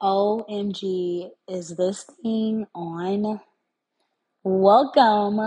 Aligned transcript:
OMG, 0.00 1.28
is 1.48 1.70
this 1.70 2.04
thing 2.22 2.68
on? 2.72 3.40
Welcome. 4.44 5.40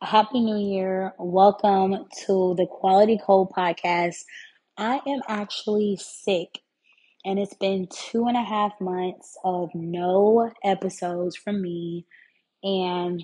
Happy 0.00 0.40
New 0.40 0.56
Year. 0.56 1.12
Welcome 1.18 2.06
to 2.24 2.54
the 2.56 2.66
Quality 2.66 3.20
Code 3.22 3.50
Podcast. 3.50 4.24
I 4.78 5.00
am 5.06 5.20
actually 5.28 5.98
sick, 6.00 6.60
and 7.26 7.38
it's 7.38 7.52
been 7.52 7.86
two 7.92 8.28
and 8.28 8.36
a 8.38 8.42
half 8.42 8.72
months 8.80 9.36
of 9.44 9.68
no 9.74 10.52
episodes 10.64 11.36
from 11.36 11.60
me. 11.60 12.06
And 12.62 13.22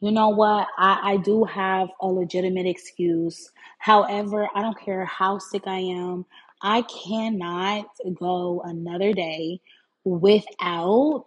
you 0.00 0.10
know 0.10 0.30
what? 0.30 0.66
I, 0.76 1.12
I 1.12 1.16
do 1.18 1.44
have 1.44 1.88
a 2.00 2.08
legitimate 2.08 2.66
excuse. 2.66 3.48
However, 3.78 4.48
I 4.56 4.60
don't 4.60 4.80
care 4.80 5.04
how 5.04 5.38
sick 5.38 5.68
I 5.68 5.78
am, 5.78 6.26
I 6.62 6.82
cannot 6.82 7.86
go 8.18 8.60
another 8.64 9.12
day 9.12 9.60
without 10.04 11.26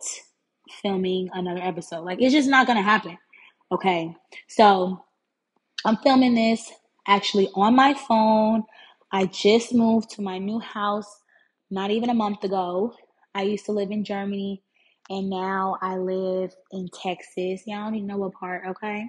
filming 0.82 1.30
another 1.34 1.62
episode. 1.62 2.04
Like, 2.04 2.22
it's 2.22 2.34
just 2.34 2.50
not 2.50 2.68
going 2.68 2.78
to 2.78 2.84
happen. 2.84 3.18
Okay. 3.72 4.16
So, 4.48 5.04
I'm 5.86 5.98
filming 5.98 6.36
this 6.36 6.72
actually 7.08 7.50
on 7.56 7.76
my 7.76 7.94
phone. 7.94 8.64
I 9.12 9.26
just 9.26 9.74
moved 9.74 10.10
to 10.12 10.22
my 10.22 10.38
new 10.38 10.60
house 10.60 11.22
not 11.70 11.92
even 11.92 12.10
a 12.10 12.14
month 12.14 12.44
ago. 12.44 12.94
I 13.36 13.44
used 13.44 13.66
to 13.66 13.72
live 13.72 13.92
in 13.92 14.04
Germany 14.04 14.64
and 15.10 15.30
now 15.30 15.78
I 15.82 15.98
live 15.98 16.54
in 16.72 16.90
Texas. 16.94 17.62
Y'all 17.66 17.86
don't 17.86 17.96
even 17.96 18.08
know 18.08 18.18
what 18.18 18.34
part, 18.34 18.64
okay? 18.68 19.06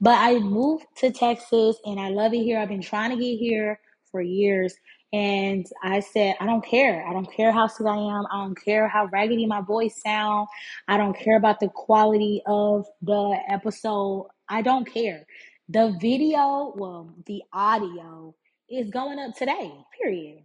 But 0.00 0.18
I 0.18 0.38
moved 0.38 0.84
to 0.98 1.10
Texas 1.10 1.76
and 1.84 1.98
I 1.98 2.10
love 2.10 2.34
it 2.34 2.42
here. 2.42 2.58
I've 2.58 2.68
been 2.68 2.82
trying 2.82 3.10
to 3.10 3.16
get 3.16 3.38
here 3.38 3.80
for 4.10 4.20
years. 4.20 4.74
And 5.12 5.66
I 5.82 6.00
said, 6.00 6.36
I 6.38 6.46
don't 6.46 6.64
care. 6.64 7.06
I 7.08 7.12
don't 7.14 7.30
care 7.32 7.50
how 7.50 7.66
sick 7.66 7.86
I 7.86 7.96
am. 7.96 8.26
I 8.30 8.44
don't 8.44 8.62
care 8.62 8.88
how 8.88 9.06
raggedy 9.06 9.46
my 9.46 9.62
voice 9.62 10.02
sound. 10.02 10.48
I 10.86 10.98
don't 10.98 11.18
care 11.18 11.36
about 11.36 11.60
the 11.60 11.68
quality 11.68 12.42
of 12.46 12.86
the 13.00 13.38
episode. 13.48 14.28
I 14.50 14.60
don't 14.60 14.84
care. 14.84 15.24
The 15.70 15.96
video, 16.00 16.74
well, 16.76 17.14
the 17.26 17.42
audio 17.54 18.34
is 18.68 18.90
going 18.90 19.18
up 19.18 19.34
today, 19.34 19.72
period. 19.98 20.42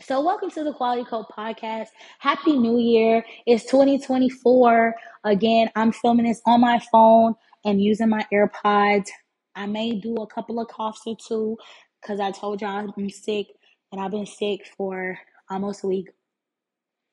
So, 0.00 0.22
welcome 0.22 0.50
to 0.52 0.64
the 0.64 0.72
Quality 0.72 1.04
Code 1.04 1.26
Podcast. 1.36 1.88
Happy 2.20 2.56
New 2.56 2.78
Year. 2.78 3.24
It's 3.46 3.64
2024. 3.64 4.94
Again, 5.24 5.70
I'm 5.74 5.92
filming 5.92 6.26
this 6.26 6.40
on 6.46 6.60
my 6.60 6.80
phone 6.90 7.34
and 7.64 7.82
using 7.82 8.08
my 8.08 8.24
AirPods. 8.32 9.08
I 9.56 9.66
may 9.66 9.98
do 9.98 10.14
a 10.16 10.26
couple 10.26 10.60
of 10.60 10.68
coughs 10.68 11.02
or 11.04 11.16
two 11.26 11.58
because 12.00 12.20
I 12.20 12.30
told 12.30 12.60
y'all 12.62 12.92
I'm 12.96 13.10
sick 13.10 13.48
and 13.92 14.00
I've 14.00 14.10
been 14.10 14.26
sick 14.26 14.66
for 14.76 15.18
almost 15.50 15.84
a 15.84 15.86
week. 15.88 16.08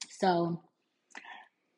So, 0.10 0.62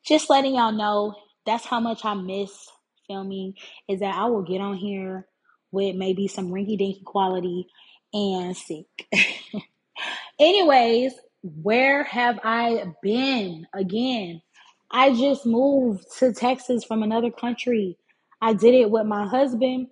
just 0.04 0.30
letting 0.30 0.54
y'all 0.56 0.72
know 0.72 1.14
that's 1.46 1.66
how 1.66 1.80
much 1.80 2.04
I 2.04 2.14
miss 2.14 2.68
filming 3.06 3.54
is 3.88 4.00
that 4.00 4.14
I 4.14 4.26
will 4.26 4.42
get 4.42 4.60
on 4.60 4.76
here 4.76 5.26
with 5.72 5.96
maybe 5.96 6.28
some 6.28 6.48
rinky 6.50 6.78
dinky 6.78 7.02
quality 7.04 7.66
and 8.12 8.56
sick. 8.56 8.86
Anyways, 10.40 11.14
where 11.42 12.04
have 12.04 12.38
I 12.44 12.84
been? 13.02 13.66
Again, 13.74 14.42
I 14.90 15.14
just 15.14 15.46
moved 15.46 16.04
to 16.18 16.32
Texas 16.32 16.84
from 16.84 17.02
another 17.02 17.30
country. 17.30 17.98
I 18.40 18.54
did 18.54 18.74
it 18.74 18.90
with 18.90 19.06
my 19.06 19.26
husband 19.26 19.88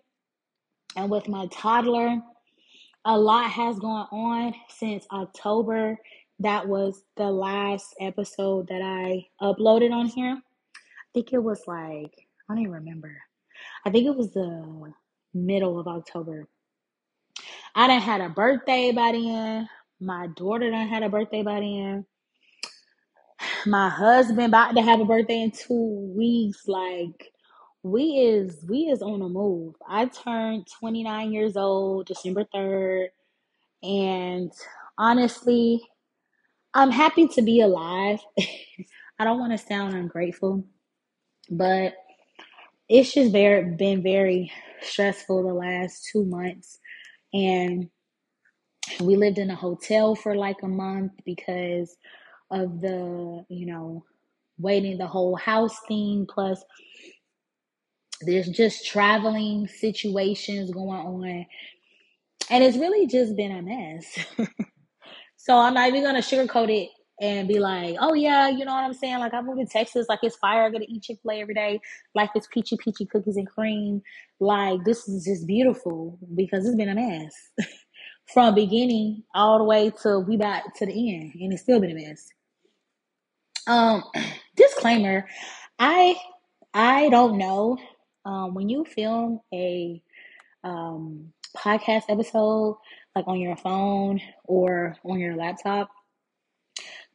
and 0.97 1.11
with 1.11 1.29
my 1.29 1.47
toddler. 1.53 2.21
A 3.09 3.17
lot 3.17 3.49
has 3.53 3.79
gone 3.79 4.09
on 4.11 4.53
since 4.69 5.07
October. 5.12 5.97
That 6.41 6.67
was 6.67 7.05
the 7.17 7.31
last 7.31 7.95
episode 8.01 8.67
that 8.67 8.83
I 8.83 9.29
uploaded 9.41 9.93
on 9.93 10.07
here. 10.07 10.37
I 10.75 11.09
think 11.15 11.33
it 11.33 11.39
was 11.39 11.62
like, 11.69 12.12
I 12.51 12.55
don't 12.55 12.59
even 12.59 12.73
remember. 12.73 13.17
I 13.84 13.91
think 13.91 14.09
it 14.09 14.17
was 14.17 14.33
the 14.33 14.93
middle 15.33 15.78
of 15.78 15.87
October. 15.87 16.49
I 17.77 17.87
done 17.87 18.00
had 18.00 18.22
a 18.22 18.28
birthday 18.28 18.91
by 18.91 19.12
then. 19.12 19.69
My 20.00 20.27
daughter 20.34 20.69
done 20.69 20.88
had 20.88 21.05
a 21.05 21.09
birthday 21.09 21.44
by 21.44 21.61
then. 21.61 22.06
My 23.67 23.88
husband 23.88 24.49
about 24.49 24.75
to 24.75 24.83
have 24.83 24.99
a 24.99 25.05
birthday 25.05 25.43
in 25.43 25.53
two 25.53 26.12
weeks. 26.17 26.67
Like 26.67 27.31
we 27.87 28.19
is 28.19 28.65
we 28.69 28.87
is 28.87 29.01
on 29.01 29.23
a 29.23 29.29
move. 29.29 29.75
I 29.89 30.07
turned 30.07 30.67
29 30.81 31.33
years 31.33 31.57
old 31.57 32.07
December 32.07 32.45
3rd. 32.53 33.09
And 33.83 34.53
honestly, 34.99 35.83
I'm 36.75 36.91
happy 36.91 37.29
to 37.29 37.43
be 37.43 37.61
alive. 37.61 38.21
I 39.19 39.25
don't 39.25 39.39
want 39.39 39.53
to 39.53 39.59
sound 39.59 39.95
ungrateful, 39.95 40.65
but 41.49 41.95
it's 42.89 43.15
just 43.15 43.31
very 43.31 43.65
been 43.77 44.03
very 44.03 44.51
stressful 44.83 45.47
the 45.47 45.55
last 45.55 46.09
two 46.11 46.25
months. 46.25 46.81
And 47.33 47.89
we 49.01 49.17
lived 49.17 49.39
in 49.39 49.51
a 49.51 49.57
hotel 49.57 50.17
for 50.17 50.35
like 50.35 50.63
a 50.65 50.69
month 50.69 51.13
because 51.25 51.97
of 52.51 52.81
the, 52.81 53.45
you 53.49 53.67
know, 53.67 54.05
waiting 54.59 54.99
the 54.99 55.07
whole 55.07 55.37
house 55.37 55.79
thing. 55.87 56.27
Plus, 56.29 56.63
there's 58.22 58.49
just 58.49 58.87
traveling 58.87 59.69
situations 59.69 60.71
going 60.71 60.88
on. 61.00 61.47
And 62.50 62.65
it's 62.65 62.77
really 62.77 63.06
just 63.06 63.37
been 63.37 63.53
a 63.53 63.62
mess. 63.62 64.19
so 65.37 65.56
I'm 65.56 65.75
not 65.75 65.88
even 65.88 66.03
going 66.03 66.21
to 66.21 66.21
sugarcoat 66.21 66.71
it 66.71 66.91
and 67.21 67.49
be 67.49 67.59
like, 67.59 67.97
oh 68.00 68.15
yeah, 68.15 68.49
you 68.49 68.65
know 68.65 68.72
what 68.72 68.84
I'm 68.84 68.94
saying? 68.94 69.19
Like 69.19 69.34
I 69.34 69.41
moved 69.41 69.60
to 69.60 69.66
Texas, 69.66 70.06
like 70.09 70.21
it's 70.22 70.37
fire. 70.37 70.65
I 70.65 70.71
get 70.71 70.81
to 70.82 70.93
eat 70.93 71.03
Chick 71.03 71.19
Fil 71.22 71.32
A 71.32 71.41
every 71.41 71.55
day. 71.55 71.81
Life 72.15 72.31
is 72.37 72.47
peachy 72.53 72.76
peachy 72.76 73.06
cookies 73.06 73.37
and 73.37 73.49
cream. 73.49 74.03
Like 74.38 74.84
this 74.84 75.09
is 75.09 75.25
just 75.25 75.47
beautiful 75.47 76.19
because 76.34 76.66
it's 76.66 76.76
been 76.76 76.91
a 76.91 76.94
mess 76.94 77.34
from 78.34 78.55
beginning 78.55 79.22
all 79.34 79.59
the 79.59 79.65
way 79.65 79.91
to 80.03 80.21
we 80.21 80.37
got 80.37 80.62
to 80.76 80.87
the 80.87 81.16
end, 81.16 81.32
and 81.41 81.53
it's 81.53 81.62
still 81.62 81.81
been 81.81 81.93
a 81.93 81.94
mess. 81.94 82.28
Um, 83.66 84.05
disclaimer: 84.56 85.26
I 85.78 86.16
I 86.75 87.09
don't 87.09 87.38
know 87.38 87.78
um, 88.26 88.54
when 88.54 88.69
you 88.69 88.84
film 88.84 89.41
a 89.54 90.03
um, 90.64 91.32
podcast 91.56 92.03
episode 92.10 92.76
like 93.14 93.26
on 93.26 93.41
your 93.41 93.56
phone 93.56 94.20
or 94.44 94.97
on 95.04 95.19
your 95.19 95.37
laptop. 95.37 95.88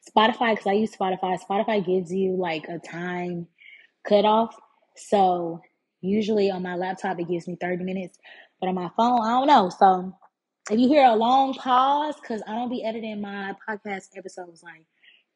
Spotify, 0.10 0.54
because 0.54 0.66
I 0.66 0.74
use 0.74 0.96
Spotify, 0.96 1.40
Spotify 1.40 1.86
gives 1.86 2.12
you 2.12 2.36
like 2.36 2.66
a 2.68 2.80
time 2.80 3.48
cutoff. 4.08 4.56
So 4.96 5.62
usually 6.02 6.50
on 6.50 6.64
my 6.64 6.76
laptop, 6.76 7.20
it 7.20 7.28
gives 7.28 7.48
me 7.48 7.56
30 7.62 7.84
minutes, 7.84 8.18
but 8.60 8.68
on 8.68 8.76
my 8.76 8.90
phone, 8.98 9.22
I 9.22 9.30
don't 9.30 9.48
know. 9.48 9.70
So 9.70 10.18
if 10.72 10.80
you 10.80 10.88
hear 10.88 11.06
a 11.06 11.16
long 11.16 11.54
pause, 11.54 12.16
because 12.20 12.42
I 12.48 12.56
don't 12.56 12.70
be 12.70 12.84
editing 12.84 13.22
my 13.22 13.54
podcast 13.68 14.18
episodes 14.18 14.64
like 14.64 14.86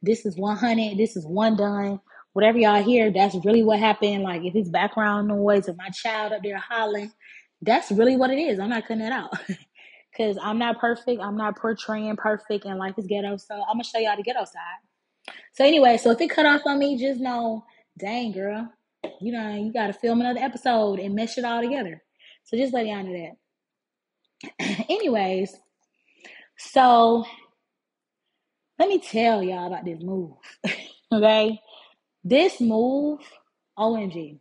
this 0.02 0.26
is 0.26 0.36
100, 0.36 0.98
this 0.98 1.16
is 1.16 1.28
one 1.28 1.56
done. 1.56 2.00
Whatever 2.36 2.58
y'all 2.58 2.84
hear, 2.84 3.12
that's 3.12 3.34
really 3.46 3.64
what 3.64 3.80
happened. 3.80 4.24
Like 4.24 4.44
if 4.44 4.56
it's 4.56 4.68
background 4.68 5.30
noise, 5.30 5.70
if 5.70 5.78
my 5.78 5.88
child 5.88 6.34
up 6.34 6.44
there 6.44 6.58
hollering, 6.58 7.14
that's 7.62 7.92
really 7.92 8.18
what 8.18 8.30
it 8.30 8.38
is. 8.38 8.60
I'm 8.60 8.72
not 8.72 8.86
cutting 8.86 9.06
it 9.06 9.14
out. 9.14 9.32
Cause 10.18 10.38
I'm 10.42 10.60
not 10.60 10.78
perfect. 10.82 11.22
I'm 11.22 11.38
not 11.38 11.58
portraying 11.58 12.18
perfect 12.18 12.66
and 12.66 12.78
life 12.78 12.96
is 12.98 13.08
ghetto. 13.08 13.38
So 13.38 13.56
I'm 13.56 13.76
gonna 13.76 13.86
show 13.86 14.00
y'all 14.00 14.18
the 14.18 14.24
ghetto 14.24 14.44
side. 14.44 15.34
So 15.54 15.64
anyway, 15.64 15.96
so 15.96 16.12
if 16.12 16.20
it 16.20 16.30
cut 16.30 16.46
off 16.46 16.64
on 16.66 16.78
me, 16.78 16.98
just 16.98 17.22
know, 17.22 17.64
dang 17.98 18.34
girl, 18.34 18.70
you 19.22 19.32
know, 19.32 19.56
you 19.56 19.72
gotta 19.72 19.94
film 19.94 20.20
another 20.20 20.42
episode 20.42 21.00
and 21.00 21.16
mesh 21.16 21.38
it 21.38 21.46
all 21.46 21.62
together. 21.62 22.04
So 22.44 22.58
just 22.58 22.74
let 22.74 22.86
y'all 22.86 23.02
know 23.02 23.32
that. 24.60 24.86
Anyways, 24.90 25.56
so 26.58 27.26
let 28.78 28.90
me 28.90 29.00
tell 29.00 29.42
y'all 29.42 29.68
about 29.68 29.86
this 29.86 30.02
move. 30.02 30.34
okay? 31.14 31.62
This 32.26 32.60
move, 32.62 33.22
OMG. 33.80 34.40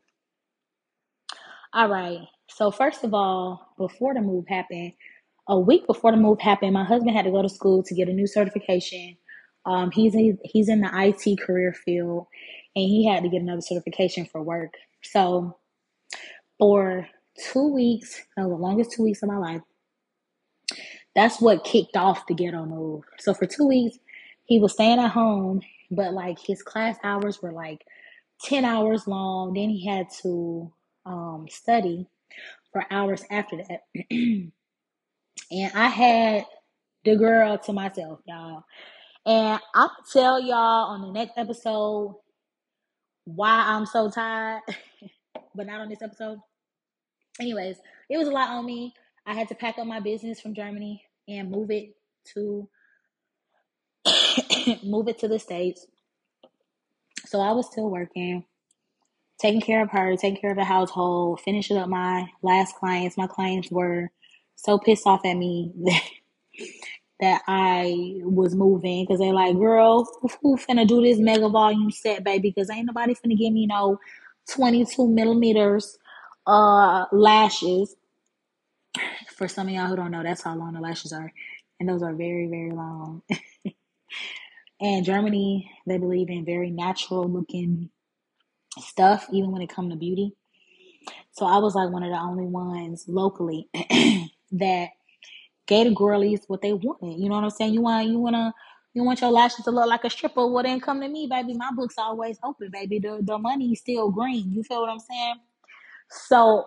All 1.75 1.89
right. 1.89 2.21
So 2.51 2.71
first 2.71 3.05
of 3.05 3.15
all, 3.15 3.75
before 3.79 4.15
the 4.15 4.23
move 4.23 4.47
happened, 4.49 4.95
a 5.49 5.59
week 5.61 5.87
before 5.87 6.13
the 6.13 6.17
move 6.19 6.41
happened, 6.41 6.73
my 6.75 6.85
husband 6.85 7.17
had 7.17 7.27
to 7.27 7.31
go 7.31 7.43
to 7.43 7.49
school 7.49 7.83
to 7.85 7.95
get 7.95 8.09
a 8.09 8.13
new 8.15 8.27
certification. 8.27 9.17
Um, 9.67 9.91
he's 9.93 10.15
he's 10.45 10.69
in 10.69 10.81
the 10.81 10.91
IT 10.93 11.41
career 11.41 11.75
field, 11.75 12.27
and 12.77 12.85
he 12.87 13.07
had 13.07 13.23
to 13.23 13.29
get 13.29 13.43
another 13.43 13.61
certification 13.61 14.27
for 14.27 14.43
work. 14.43 14.75
So 15.03 15.59
for 16.59 17.09
two 17.53 17.73
weeks, 17.73 18.23
no, 18.39 18.49
the 18.49 18.57
longest 18.57 18.93
two 18.93 19.05
weeks 19.05 19.23
of 19.23 19.29
my 19.29 19.39
life, 19.39 19.63
that's 21.15 21.41
what 21.41 21.65
kicked 21.65 21.97
off 21.97 22.27
the 22.27 22.35
ghetto 22.35 22.67
move. 22.67 23.05
So 23.19 23.35
for 23.35 23.47
two 23.47 23.67
weeks, 23.67 23.99
he 24.45 24.59
was 24.59 24.73
staying 24.73 25.01
at 25.01 25.11
home, 25.13 25.63
but 25.91 26.13
like 26.13 26.39
his 26.39 26.63
class 26.63 26.97
hours 27.05 27.43
were 27.43 27.53
like 27.53 27.85
ten 28.41 28.65
hours 28.65 29.07
long. 29.07 29.55
Then 29.55 29.71
he 29.71 29.87
had 29.87 30.09
to 30.23 30.73
um, 31.07 31.47
study 31.51 32.07
for 32.73 32.85
hours 32.91 33.25
after 33.31 33.57
that. 33.69 33.83
and 34.11 34.53
I 35.51 35.89
had 35.89 36.47
the 37.05 37.17
girl 37.17 37.59
to 37.59 37.73
myself, 37.73 38.21
y'all. 38.27 38.65
And 39.27 39.61
I'll 39.75 39.97
tell 40.13 40.41
y'all 40.41 40.91
on 40.91 41.03
the 41.03 41.13
next 41.13 41.39
episode 41.39 42.17
why 43.25 43.65
I'm 43.67 43.87
so 43.87 44.11
tired, 44.11 44.61
but 45.55 45.67
not 45.67 45.81
on 45.81 45.89
this 45.89 46.03
episode. 46.03 46.39
Anyways, 47.41 47.77
it 48.11 48.19
was 48.19 48.29
a 48.29 48.33
lot 48.33 48.51
on 48.51 48.67
me. 48.67 48.93
I 49.27 49.35
had 49.35 49.49
to 49.49 49.55
pack 49.55 49.79
up 49.79 49.87
my 49.87 50.01
business 50.01 50.41
from 50.41 50.55
Germany 50.55 51.03
and 51.27 51.51
move 51.51 51.71
it 51.71 51.97
to 52.35 52.69
move 54.85 55.09
it 55.09 55.19
to 55.21 55.29
the 55.29 55.39
States. 55.39 55.87
So 57.27 57.41
I 57.41 57.53
was 57.53 57.67
still 57.71 57.91
working, 57.91 58.45
taking 59.41 59.61
care 59.63 59.83
of 59.83 59.91
her, 59.91 60.17
taking 60.17 60.41
care 60.41 60.53
of 60.53 60.57
the 60.59 60.65
household, 60.65 61.41
finishing 61.41 61.79
up 61.79 61.89
my 61.89 62.29
last 62.43 62.77
clients. 62.77 63.19
My 63.19 63.27
clients 63.29 63.71
were 63.71 64.11
so 64.57 64.79
pissed 64.79 65.07
off 65.07 65.25
at 65.25 65.35
me 65.37 65.73
that, 65.85 66.03
that 67.21 67.43
I 67.49 68.21
was 68.23 68.55
moving 68.55 69.05
because 69.05 69.21
they're 69.21 69.35
like, 69.35 69.57
girl, 69.57 70.09
who 70.43 70.57
finna 70.57 70.87
do 70.89 71.03
this 71.03 71.19
mega 71.19 71.49
volume 71.49 71.91
set, 71.91 72.25
baby? 72.25 72.51
Because 72.51 72.71
ain't 72.71 72.87
nobody 72.87 73.15
finna 73.15 73.39
give 73.39 73.53
me 73.53 73.67
no 73.67 73.99
22 74.51 75.09
millimeters 75.09 75.99
uh 76.47 77.07
lashes. 77.13 77.97
For 79.37 79.49
some 79.49 79.69
of 79.69 79.75
y'all 79.75 79.89
who 79.89 79.97
don't 79.97 80.11
know, 80.13 80.23
that's 80.23 80.43
how 80.43 80.57
long 80.57 80.75
the 80.75 80.81
lashes 80.81 81.13
are. 81.13 81.33
And 81.81 81.89
those 81.89 82.03
are 82.03 82.15
very, 82.15 82.47
very 82.49 82.73
long. 82.73 83.23
and 84.81 85.05
Germany, 85.05 85.71
they 85.87 85.99
believe 85.99 86.31
in 86.31 86.45
very 86.45 86.71
natural 86.71 87.29
looking 87.29 87.91
stuff, 88.79 89.27
even 89.33 89.53
when 89.53 89.63
it 89.63 89.71
comes 89.71 89.93
to 89.93 89.99
beauty. 89.99 90.35
So 91.33 91.47
I 91.47 91.59
was 91.59 91.75
like 91.75 91.91
one 91.91 92.03
of 92.03 92.11
the 92.11 92.19
only 92.19 92.47
ones 92.47 93.05
locally 93.09 93.69
that 94.53 94.89
gave 95.67 95.89
the 95.89 95.95
girlies 95.95 96.43
what 96.49 96.63
they 96.63 96.73
wanted. 96.73 97.21
You 97.21 97.29
know 97.29 97.37
what 97.37 97.45
I'm 97.45 97.51
saying? 97.51 97.75
You 97.75 97.83
want 97.83 98.09
you 98.09 98.19
wanna 98.19 98.55
you 98.95 99.05
want 99.05 99.21
your 99.21 99.31
lashes 99.31 99.65
to 99.65 99.73
look 99.73 99.89
like 99.89 100.05
a 100.05 100.11
stripper, 100.11 100.47
well 100.47 100.63
then 100.65 100.81
come 100.81 101.01
to 101.01 101.09
me, 101.09 101.27
baby. 101.31 101.55
My 101.55 101.71
book's 101.77 101.99
always 101.99 102.39
open, 102.45 102.71
baby. 102.73 102.99
The 103.01 103.21
the 103.23 103.39
money's 103.39 103.81
still 103.81 104.11
green. 104.11 104.53
You 104.53 104.63
feel 104.65 104.83
what 104.83 104.91
I'm 104.91 105.01
saying? 105.01 105.37
So 106.11 106.67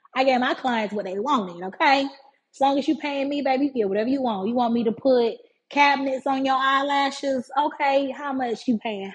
I 0.16 0.24
gave 0.24 0.40
my 0.40 0.54
clients 0.54 0.94
what 0.94 1.06
they 1.06 1.18
wanted, 1.18 1.64
okay? 1.68 2.02
As 2.04 2.60
long 2.60 2.78
as 2.78 2.88
you 2.88 2.96
paying 2.98 3.28
me, 3.28 3.42
baby, 3.42 3.66
you 3.66 3.72
get 3.72 3.88
whatever 3.88 4.10
you 4.10 4.22
want. 4.22 4.48
You 4.48 4.54
want 4.54 4.74
me 4.74 4.84
to 4.84 4.92
put 4.92 5.36
cabinets 5.70 6.26
on 6.26 6.44
your 6.44 6.56
eyelashes? 6.56 7.50
Okay, 7.58 8.10
how 8.10 8.32
much 8.32 8.66
you 8.66 8.78
paying? 8.78 9.12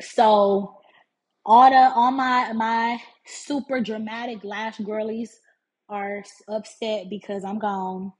So 0.00 0.76
all 1.44 1.70
the 1.70 1.92
all 1.94 2.10
my 2.10 2.52
my 2.52 3.00
super 3.26 3.80
dramatic 3.80 4.44
lash 4.44 4.78
girlies 4.78 5.38
are 5.88 6.24
upset 6.48 7.08
because 7.08 7.44
I'm 7.44 7.58
gone. 7.58 8.12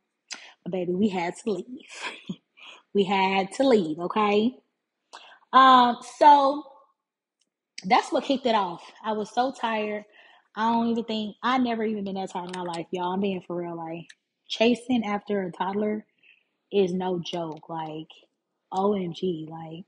But 0.63 0.73
baby, 0.73 0.95
we 0.95 1.09
had 1.09 1.35
to 1.45 1.51
leave. 1.51 2.39
we 2.95 3.05
had 3.05 3.53
to 3.55 3.69
leave, 3.69 3.99
okay? 3.99 4.53
Um, 5.53 5.99
so 6.19 6.65
that's 7.85 8.13
what 8.13 8.25
kicked 8.25 8.47
it 8.47 8.55
off. 8.55 8.83
I 9.05 9.13
was 9.13 9.31
so 9.31 9.53
tired. 9.53 10.05
I 10.57 10.73
don't 10.73 10.89
even 10.89 11.05
think 11.05 11.37
I 11.43 11.59
never 11.59 11.85
even 11.85 12.05
been 12.05 12.15
that 12.15 12.31
tired 12.31 12.55
in 12.55 12.59
my 12.59 12.65
life, 12.65 12.87
y'all. 12.91 13.13
I'm 13.13 13.21
being 13.21 13.43
for 13.47 13.57
real. 13.57 13.77
Like 13.77 14.07
chasing 14.49 15.05
after 15.05 15.43
a 15.43 15.53
toddler 15.53 16.07
is 16.85 16.95
no 16.95 17.21
joke. 17.21 17.69
Like, 17.71 18.09
OMG, 18.73 19.49
like 19.51 19.85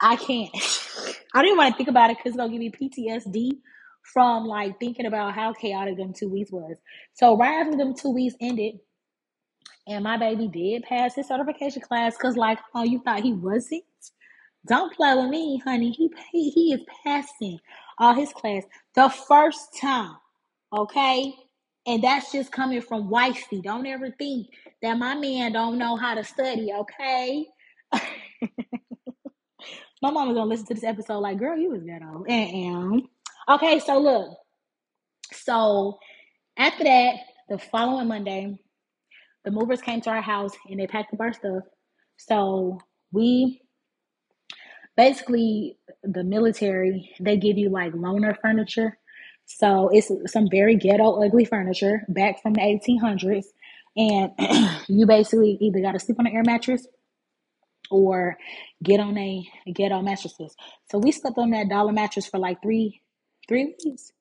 I 0.00 0.16
can't. 0.16 0.50
I 1.34 1.42
didn't 1.42 1.58
want 1.58 1.74
to 1.74 1.78
think 1.78 1.90
about 1.90 2.10
it 2.10 2.18
because 2.18 2.30
it's 2.30 2.38
gonna 2.38 2.50
give 2.52 2.60
me 2.60 2.72
PTSD 2.72 3.52
from 4.14 4.46
like 4.46 4.80
thinking 4.80 5.06
about 5.06 5.34
how 5.34 5.54
chaotic 5.54 5.98
them 5.98 6.14
two 6.14 6.30
weeks 6.30 6.52
was. 6.52 6.78
So 7.14 7.36
right 7.38 7.60
after 7.60 7.78
them 7.78 7.94
two 7.94 8.12
weeks 8.12 8.36
ended, 8.40 8.76
and 9.88 10.04
my 10.04 10.18
baby 10.18 10.48
did 10.48 10.84
pass 10.84 11.14
his 11.16 11.28
certification 11.28 11.82
class, 11.82 12.16
cause 12.18 12.36
like, 12.36 12.58
oh, 12.74 12.84
you 12.84 13.00
thought 13.04 13.22
he 13.22 13.34
wasn't? 13.34 13.84
Don't 14.66 14.94
play 14.94 15.14
with 15.16 15.30
me, 15.30 15.60
honey. 15.64 15.90
He 15.92 16.10
he, 16.32 16.50
he 16.50 16.74
is 16.74 16.80
passing 17.04 17.60
all 17.98 18.14
his 18.14 18.32
class 18.32 18.64
the 18.94 19.08
first 19.08 19.78
time, 19.80 20.16
okay? 20.76 21.34
And 21.88 22.04
that's 22.04 22.30
just 22.32 22.52
coming 22.52 22.82
from 22.82 23.08
wifey. 23.08 23.62
Don't 23.62 23.86
ever 23.86 24.10
think 24.10 24.48
that 24.82 24.98
my 24.98 25.14
man 25.14 25.52
don't 25.52 25.78
know 25.78 25.96
how 25.96 26.14
to 26.14 26.22
study, 26.22 26.70
okay? 26.70 27.46
my 30.02 30.10
mama's 30.10 30.34
gonna 30.34 30.44
listen 30.44 30.66
to 30.66 30.74
this 30.74 30.84
episode 30.84 31.20
like, 31.20 31.38
girl, 31.38 31.56
you 31.56 31.70
was 31.70 31.82
that 31.86 32.02
old. 32.06 32.28
And 32.28 33.04
okay, 33.48 33.80
so 33.80 33.98
look. 33.98 34.36
So 35.32 35.98
after 36.58 36.84
that, 36.84 37.14
the 37.48 37.58
following 37.58 38.08
Monday, 38.08 38.54
the 39.46 39.50
movers 39.50 39.80
came 39.80 40.02
to 40.02 40.10
our 40.10 40.20
house 40.20 40.52
and 40.68 40.78
they 40.78 40.86
packed 40.86 41.14
up 41.14 41.20
our 41.20 41.32
stuff. 41.32 41.62
So 42.18 42.78
we 43.12 43.62
basically 44.94 45.78
the 46.02 46.22
military, 46.22 47.14
they 47.18 47.38
give 47.38 47.56
you 47.56 47.70
like 47.70 47.94
loaner 47.94 48.36
furniture. 48.42 48.98
So 49.48 49.90
it's 49.92 50.12
some 50.32 50.48
very 50.50 50.76
ghetto, 50.76 51.24
ugly 51.24 51.46
furniture 51.46 52.04
back 52.08 52.42
from 52.42 52.54
the 52.54 52.62
1800s. 52.62 53.46
And 53.96 54.32
you 54.88 55.06
basically 55.06 55.58
either 55.60 55.82
got 55.82 55.94
to 55.94 56.00
sleep 56.00 56.20
on 56.20 56.28
an 56.28 56.34
air 56.34 56.44
mattress 56.46 56.86
or 57.90 58.38
get 58.84 59.00
on 59.00 59.18
a 59.18 59.48
get 59.74 59.92
on 59.92 60.06
mattresses. 60.06 60.56
So 60.90 60.98
we 60.98 61.12
slept 61.12 61.38
on 61.38 61.50
that 61.52 61.70
dollar 61.70 61.92
mattress 61.92 62.26
for 62.28 62.38
like 62.38 62.62
three 62.62 63.02
three 63.48 63.76
weeks. 63.84 64.12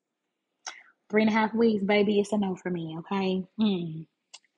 Three 1.12 1.24
and 1.24 1.32
a 1.32 1.34
half 1.34 1.54
weeks, 1.56 1.84
baby. 1.86 2.20
It's 2.20 2.34
a 2.34 2.38
no 2.40 2.56
for 2.56 2.70
me, 2.72 2.98
okay? 3.00 3.44
Mm. 3.60 4.08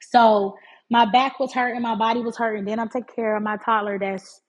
So 0.02 0.58
my 0.90 1.06
back 1.12 1.40
was 1.40 1.54
hurting, 1.54 1.82
my 1.82 1.96
body 1.96 2.22
was 2.22 2.38
hurting. 2.38 2.66
Then 2.66 2.80
I'm 2.80 2.90
taking 2.90 3.16
care 3.16 3.38
of 3.38 3.44
my 3.44 3.58
toddler 3.58 4.00
that's 4.00 4.42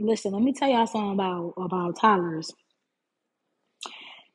listen, 0.00 0.32
let 0.32 0.42
me 0.42 0.52
tell 0.54 0.68
y'all 0.70 0.86
something 0.86 1.12
about 1.14 1.54
about 1.58 1.98
toddlers. 2.00 2.52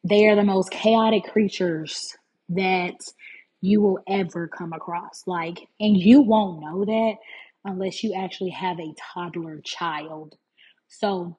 They 0.04 0.28
are 0.28 0.36
the 0.36 0.44
most 0.44 0.72
chaotic 0.72 1.26
creatures 1.26 2.18
that 2.50 2.96
you 3.62 3.82
will 3.82 4.00
ever 4.10 4.48
come 4.50 4.74
across. 4.74 5.24
Like, 5.28 5.68
and 5.80 5.98
you 5.98 6.22
won't 6.22 6.62
know 6.62 6.86
that 6.86 7.16
unless 7.66 8.04
you 8.04 8.14
actually 8.16 8.52
have 8.52 8.80
a 8.80 8.96
toddler 9.14 9.62
child. 9.64 10.36
So, 10.90 11.38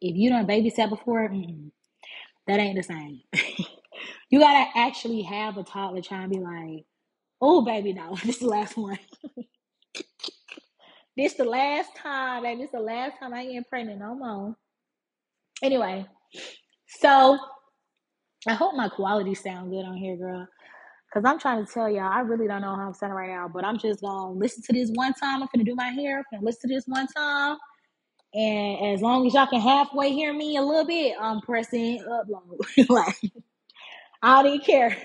if 0.00 0.16
you 0.16 0.30
don't 0.30 0.48
babysat 0.48 0.90
before, 0.90 1.28
that 2.48 2.60
ain't 2.60 2.76
the 2.76 2.82
same. 2.82 3.22
you 4.30 4.40
gotta 4.40 4.70
actually 4.78 5.22
have 5.22 5.58
a 5.58 5.64
toddler 5.64 6.02
child 6.02 6.24
and 6.24 6.32
be 6.32 6.40
like, 6.40 6.86
oh, 7.40 7.62
baby, 7.64 7.92
no, 7.94 8.16
this 8.24 8.36
is 8.36 8.40
the 8.40 8.48
last 8.48 8.76
one. 8.76 8.98
this 11.16 11.34
the 11.34 11.44
last 11.44 11.96
time, 11.96 12.42
baby. 12.44 12.62
This 12.62 12.72
the 12.72 12.80
last 12.80 13.18
time 13.20 13.34
I 13.34 13.42
ain't 13.42 13.68
pregnant 13.68 14.00
no 14.00 14.14
more. 14.14 14.56
Anyway, 15.62 16.06
so 16.98 17.38
I 18.46 18.54
hope 18.54 18.74
my 18.74 18.88
quality 18.88 19.34
sound 19.34 19.70
good 19.70 19.84
on 19.84 19.96
here, 19.96 20.16
girl. 20.16 20.48
Cause 21.12 21.24
I'm 21.26 21.40
trying 21.40 21.66
to 21.66 21.72
tell 21.72 21.90
y'all, 21.90 22.12
I 22.12 22.20
really 22.20 22.46
don't 22.46 22.62
know 22.62 22.74
how 22.76 22.86
I'm 22.86 22.94
sounding 22.94 23.16
right 23.16 23.30
now, 23.30 23.48
but 23.48 23.64
I'm 23.64 23.78
just 23.78 24.00
gonna 24.00 24.32
listen 24.32 24.62
to 24.64 24.72
this 24.72 24.90
one 24.94 25.12
time. 25.14 25.42
I'm 25.42 25.48
gonna 25.52 25.64
do 25.64 25.74
my 25.74 25.88
hair. 25.90 26.18
I'm 26.18 26.24
gonna 26.32 26.46
listen 26.46 26.70
to 26.70 26.76
this 26.76 26.84
one 26.86 27.08
time, 27.08 27.56
and 28.32 28.94
as 28.94 29.02
long 29.02 29.26
as 29.26 29.34
y'all 29.34 29.48
can 29.48 29.60
halfway 29.60 30.12
hear 30.12 30.32
me 30.32 30.56
a 30.56 30.62
little 30.62 30.84
bit, 30.86 31.16
I'm 31.20 31.40
pressing 31.40 32.04
upload. 32.08 32.60
like 32.88 33.16
I 34.22 34.42
don't 34.42 34.54
even 34.54 34.64
care, 34.64 34.96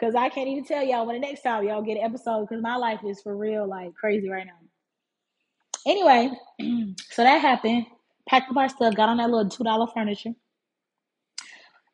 cause 0.00 0.16
I 0.16 0.28
can't 0.28 0.48
even 0.48 0.64
tell 0.64 0.82
y'all 0.82 1.06
when 1.06 1.20
the 1.20 1.20
next 1.20 1.42
time 1.42 1.64
y'all 1.64 1.82
get 1.82 1.98
an 1.98 2.04
episode. 2.04 2.48
Cause 2.48 2.60
my 2.60 2.76
life 2.76 3.00
is 3.06 3.20
for 3.22 3.36
real, 3.36 3.66
like 3.68 3.94
crazy 3.94 4.28
right 4.28 4.46
now. 4.46 4.58
Anyway, 5.86 6.32
so 7.10 7.22
that 7.22 7.40
happened. 7.40 7.86
Packed 8.28 8.50
up 8.50 8.56
our 8.56 8.68
stuff, 8.68 8.94
got 8.96 9.08
on 9.08 9.18
that 9.18 9.30
little 9.30 9.48
two 9.48 9.64
dollar 9.64 9.86
furniture, 9.86 10.32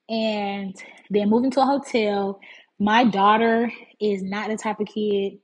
and 0.09 0.75
then 1.11 1.31
moving 1.31 1.51
to 1.51 1.61
a 1.61 1.67
hotel 1.67 2.41
my 2.79 3.05
daughter 3.05 3.71
is 4.01 4.23
not 4.23 4.49
the 4.49 4.57
type 4.57 4.81
of 4.81 4.87
kid 4.89 5.35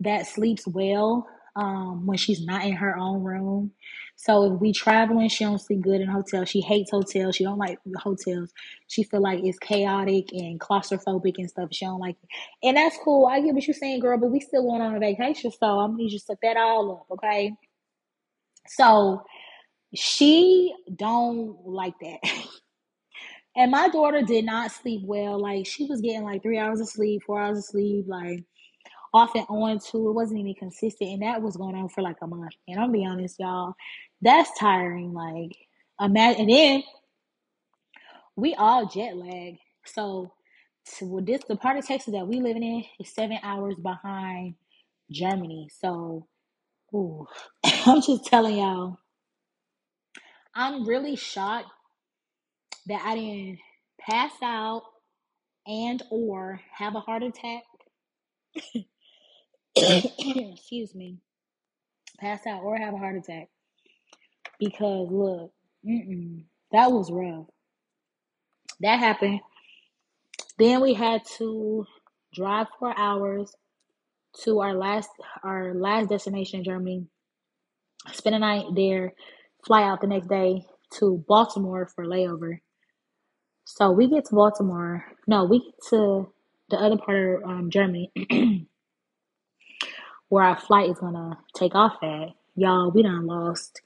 that 0.00 0.26
sleeps 0.26 0.66
well 0.66 1.26
um, 1.56 2.06
when 2.06 2.18
she's 2.18 2.44
not 2.44 2.64
in 2.64 2.74
her 2.74 2.96
own 2.96 3.22
room. 3.22 3.72
So 4.16 4.54
if 4.54 4.60
we 4.60 4.72
traveling, 4.72 5.28
she 5.28 5.44
don't 5.44 5.60
sleep 5.60 5.82
good 5.82 6.00
in 6.00 6.08
hotels. 6.08 6.48
She 6.48 6.60
hates 6.60 6.90
hotels. 6.90 7.36
She 7.36 7.44
don't 7.44 7.58
like 7.58 7.78
hotels. 7.98 8.52
She 8.88 9.02
feel 9.04 9.20
like 9.20 9.40
it's 9.44 9.58
chaotic 9.58 10.32
and 10.32 10.58
claustrophobic 10.60 11.34
and 11.38 11.50
stuff. 11.50 11.68
She 11.72 11.84
don't 11.84 12.00
like 12.00 12.16
it. 12.22 12.28
And 12.66 12.76
that's 12.76 12.96
cool. 13.04 13.26
I 13.26 13.40
get 13.40 13.54
what 13.54 13.66
you're 13.66 13.74
saying, 13.74 14.00
girl, 14.00 14.18
but 14.18 14.30
we 14.30 14.40
still 14.40 14.62
going 14.62 14.82
on 14.82 14.94
a 14.94 15.00
vacation. 15.00 15.50
So 15.52 15.66
I'm 15.66 15.92
gonna 15.92 15.98
need 15.98 16.12
you 16.12 16.18
to 16.18 16.24
set 16.24 16.38
that 16.42 16.56
all 16.56 16.92
up, 16.92 17.06
okay? 17.12 17.52
So 18.68 19.22
she 19.94 20.74
don't 20.94 21.56
like 21.66 21.94
that. 22.00 22.18
And 23.56 23.70
my 23.70 23.88
daughter 23.88 24.22
did 24.22 24.44
not 24.44 24.72
sleep 24.72 25.02
well. 25.04 25.40
Like 25.40 25.66
she 25.66 25.86
was 25.86 26.00
getting 26.00 26.24
like 26.24 26.42
three 26.42 26.58
hours 26.58 26.80
of 26.80 26.88
sleep, 26.88 27.22
four 27.26 27.40
hours 27.40 27.58
of 27.58 27.64
sleep, 27.64 28.06
like 28.08 28.44
off 29.14 29.34
and 29.34 29.46
on 29.48 29.78
too. 29.80 30.08
It 30.08 30.14
wasn't 30.14 30.40
even 30.40 30.54
consistent, 30.54 31.10
and 31.10 31.22
that 31.22 31.42
was 31.42 31.56
going 31.56 31.76
on 31.76 31.88
for 31.88 32.02
like 32.02 32.16
a 32.22 32.26
month. 32.26 32.52
And 32.68 32.80
I'll 32.80 32.90
be 32.90 33.06
honest, 33.06 33.38
y'all, 33.40 33.74
that's 34.22 34.50
tiring. 34.58 35.12
Like 35.14 35.56
imagine, 36.00 36.42
and 36.42 36.50
then 36.50 36.82
we 38.36 38.54
all 38.54 38.86
jet 38.86 39.16
lag. 39.16 39.56
So, 39.86 40.32
so 40.86 41.20
this 41.22 41.42
the 41.48 41.56
part 41.56 41.78
of 41.78 41.86
Texas 41.86 42.14
that 42.14 42.28
we 42.28 42.40
living 42.40 42.62
in 42.64 42.84
is 43.00 43.14
seven 43.14 43.38
hours 43.42 43.76
behind 43.76 44.54
Germany. 45.10 45.68
So, 45.80 46.26
ooh, 46.94 47.26
I'm 47.86 48.02
just 48.02 48.26
telling 48.26 48.56
y'all, 48.58 48.98
I'm 50.54 50.86
really 50.86 51.16
shocked 51.16 51.70
that 52.86 53.02
I 53.04 53.14
didn't 53.14 53.58
pass 54.00 54.32
out 54.42 54.82
and 55.66 56.02
or 56.10 56.60
have 56.72 56.94
a 56.94 57.00
heart 57.00 57.22
attack. 57.22 57.62
Excuse 59.76 60.94
me, 60.94 61.18
pass 62.20 62.46
out 62.46 62.62
or 62.62 62.76
have 62.78 62.94
a 62.94 62.98
heart 62.98 63.16
attack 63.16 63.48
because 64.58 65.08
look, 65.10 65.52
that 66.72 66.90
was 66.92 67.10
rough. 67.10 67.46
That 68.80 68.98
happened. 68.98 69.40
Then 70.58 70.80
we 70.82 70.94
had 70.94 71.22
to 71.38 71.86
drive 72.34 72.66
four 72.78 72.96
hours 72.96 73.54
to 74.42 74.60
our 74.60 74.74
last 74.74 75.10
our 75.42 75.74
last 75.74 76.08
destination, 76.08 76.60
in 76.60 76.64
Germany. 76.64 77.06
Spend 78.12 78.36
a 78.36 78.38
night 78.38 78.66
there, 78.74 79.14
fly 79.66 79.82
out 79.82 80.00
the 80.00 80.06
next 80.06 80.28
day 80.28 80.64
to 80.98 81.24
Baltimore 81.28 81.88
for 81.94 82.04
layover. 82.04 82.60
So 83.64 83.92
we 83.92 84.08
get 84.08 84.26
to 84.26 84.36
Baltimore. 84.36 85.06
No, 85.28 85.44
we 85.44 85.60
get 85.60 85.74
to 85.90 86.32
the 86.70 86.78
other 86.78 86.98
part 86.98 87.42
of 87.44 87.50
um, 87.50 87.70
Germany 87.70 88.12
where 90.30 90.44
our 90.44 90.58
flight 90.58 90.90
is 90.90 90.98
gonna 90.98 91.38
take 91.56 91.74
off 91.74 91.96
at. 92.02 92.30
Y'all, 92.56 92.90
we 92.90 93.02
done 93.02 93.26
lost 93.26 93.82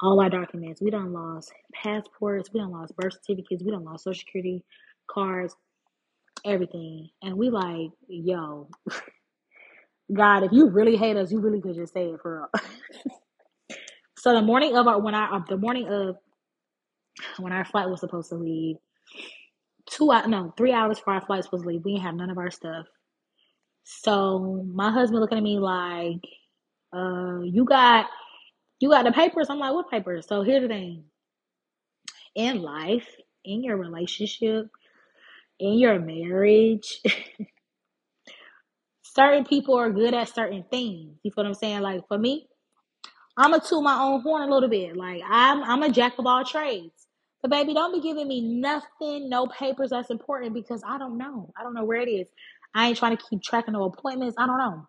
all 0.00 0.20
our 0.20 0.30
documents. 0.30 0.82
We 0.82 0.90
done 0.90 1.12
lost 1.12 1.52
passports. 1.74 2.50
We 2.52 2.60
done 2.60 2.72
lost 2.72 2.96
birth 2.96 3.14
certificates. 3.14 3.62
We 3.64 3.72
done 3.72 3.84
lost 3.84 4.04
social 4.04 4.20
security 4.20 4.64
cards, 5.10 5.54
everything. 6.44 7.10
And 7.22 7.36
we 7.36 7.50
like, 7.50 7.90
yo, 8.08 8.68
God, 10.14 10.44
if 10.44 10.52
you 10.52 10.68
really 10.70 10.96
hate 10.96 11.16
us, 11.16 11.32
you 11.32 11.40
really 11.40 11.60
could 11.60 11.74
just 11.76 11.94
say 11.94 12.06
it 12.06 12.20
for 12.22 12.48
real. 12.54 12.64
so 14.18 14.34
the 14.34 14.42
morning 14.42 14.76
of 14.76 14.88
our 14.88 15.00
when 15.00 15.14
I 15.14 15.40
the 15.48 15.56
morning 15.58 15.88
of 15.88 16.16
when 17.38 17.52
our 17.52 17.64
flight 17.64 17.88
was 17.90 18.00
supposed 18.00 18.30
to 18.30 18.36
leave, 18.36 18.76
two 19.86 20.06
no 20.28 20.54
three 20.56 20.72
hours 20.72 20.98
before 20.98 21.14
our 21.14 21.20
flight 21.26 21.44
supposed 21.44 21.66
we 21.66 21.78
didn't 21.78 22.02
have 22.02 22.14
none 22.14 22.30
of 22.30 22.38
our 22.38 22.50
stuff. 22.50 22.86
So 23.84 24.64
my 24.72 24.90
husband 24.92 25.20
looking 25.20 25.38
at 25.38 25.44
me 25.44 25.58
like, 25.58 26.22
uh, 26.94 27.40
you 27.42 27.64
got 27.64 28.06
you 28.80 28.90
got 28.90 29.04
the 29.04 29.12
papers? 29.12 29.48
I'm 29.50 29.58
like, 29.58 29.74
what 29.74 29.90
papers? 29.90 30.26
So 30.28 30.42
here's 30.42 30.62
the 30.62 30.68
thing. 30.68 31.04
In 32.34 32.62
life, 32.62 33.08
in 33.44 33.64
your 33.64 33.76
relationship, 33.76 34.68
in 35.60 35.74
your 35.78 35.98
marriage, 36.00 37.00
certain 39.02 39.44
people 39.44 39.76
are 39.76 39.90
good 39.90 40.14
at 40.14 40.28
certain 40.34 40.64
things. 40.70 41.18
You 41.22 41.30
feel 41.32 41.44
what 41.44 41.48
I'm 41.48 41.54
saying? 41.54 41.80
Like 41.82 42.08
for 42.08 42.18
me, 42.18 42.48
I'm 43.36 43.54
a 43.54 43.60
to 43.60 43.82
my 43.82 44.00
own 44.00 44.22
horn 44.22 44.48
a 44.48 44.52
little 44.52 44.68
bit. 44.70 44.96
Like 44.96 45.22
I'm 45.28 45.62
I'm 45.64 45.82
a 45.82 45.90
jack 45.90 46.18
of 46.18 46.26
all 46.26 46.44
trades. 46.44 46.99
But 47.42 47.50
baby, 47.52 47.74
don't 47.74 47.94
be 47.94 48.00
giving 48.00 48.28
me 48.28 48.40
nothing, 48.42 49.28
no 49.30 49.46
papers 49.48 49.90
that's 49.90 50.10
important 50.10 50.54
because 50.54 50.82
I 50.86 50.98
don't 50.98 51.18
know. 51.18 51.52
I 51.58 51.62
don't 51.64 51.74
know 51.74 51.84
where 51.84 52.00
it 52.02 52.10
is. 52.10 52.28
I 52.74 52.88
ain't 52.88 52.98
trying 52.98 53.16
to 53.16 53.24
keep 53.30 53.42
track 53.42 53.68
of 53.68 53.74
no 53.74 53.84
appointments. 53.84 54.36
I 54.38 54.46
don't 54.46 54.58
know. 54.58 54.86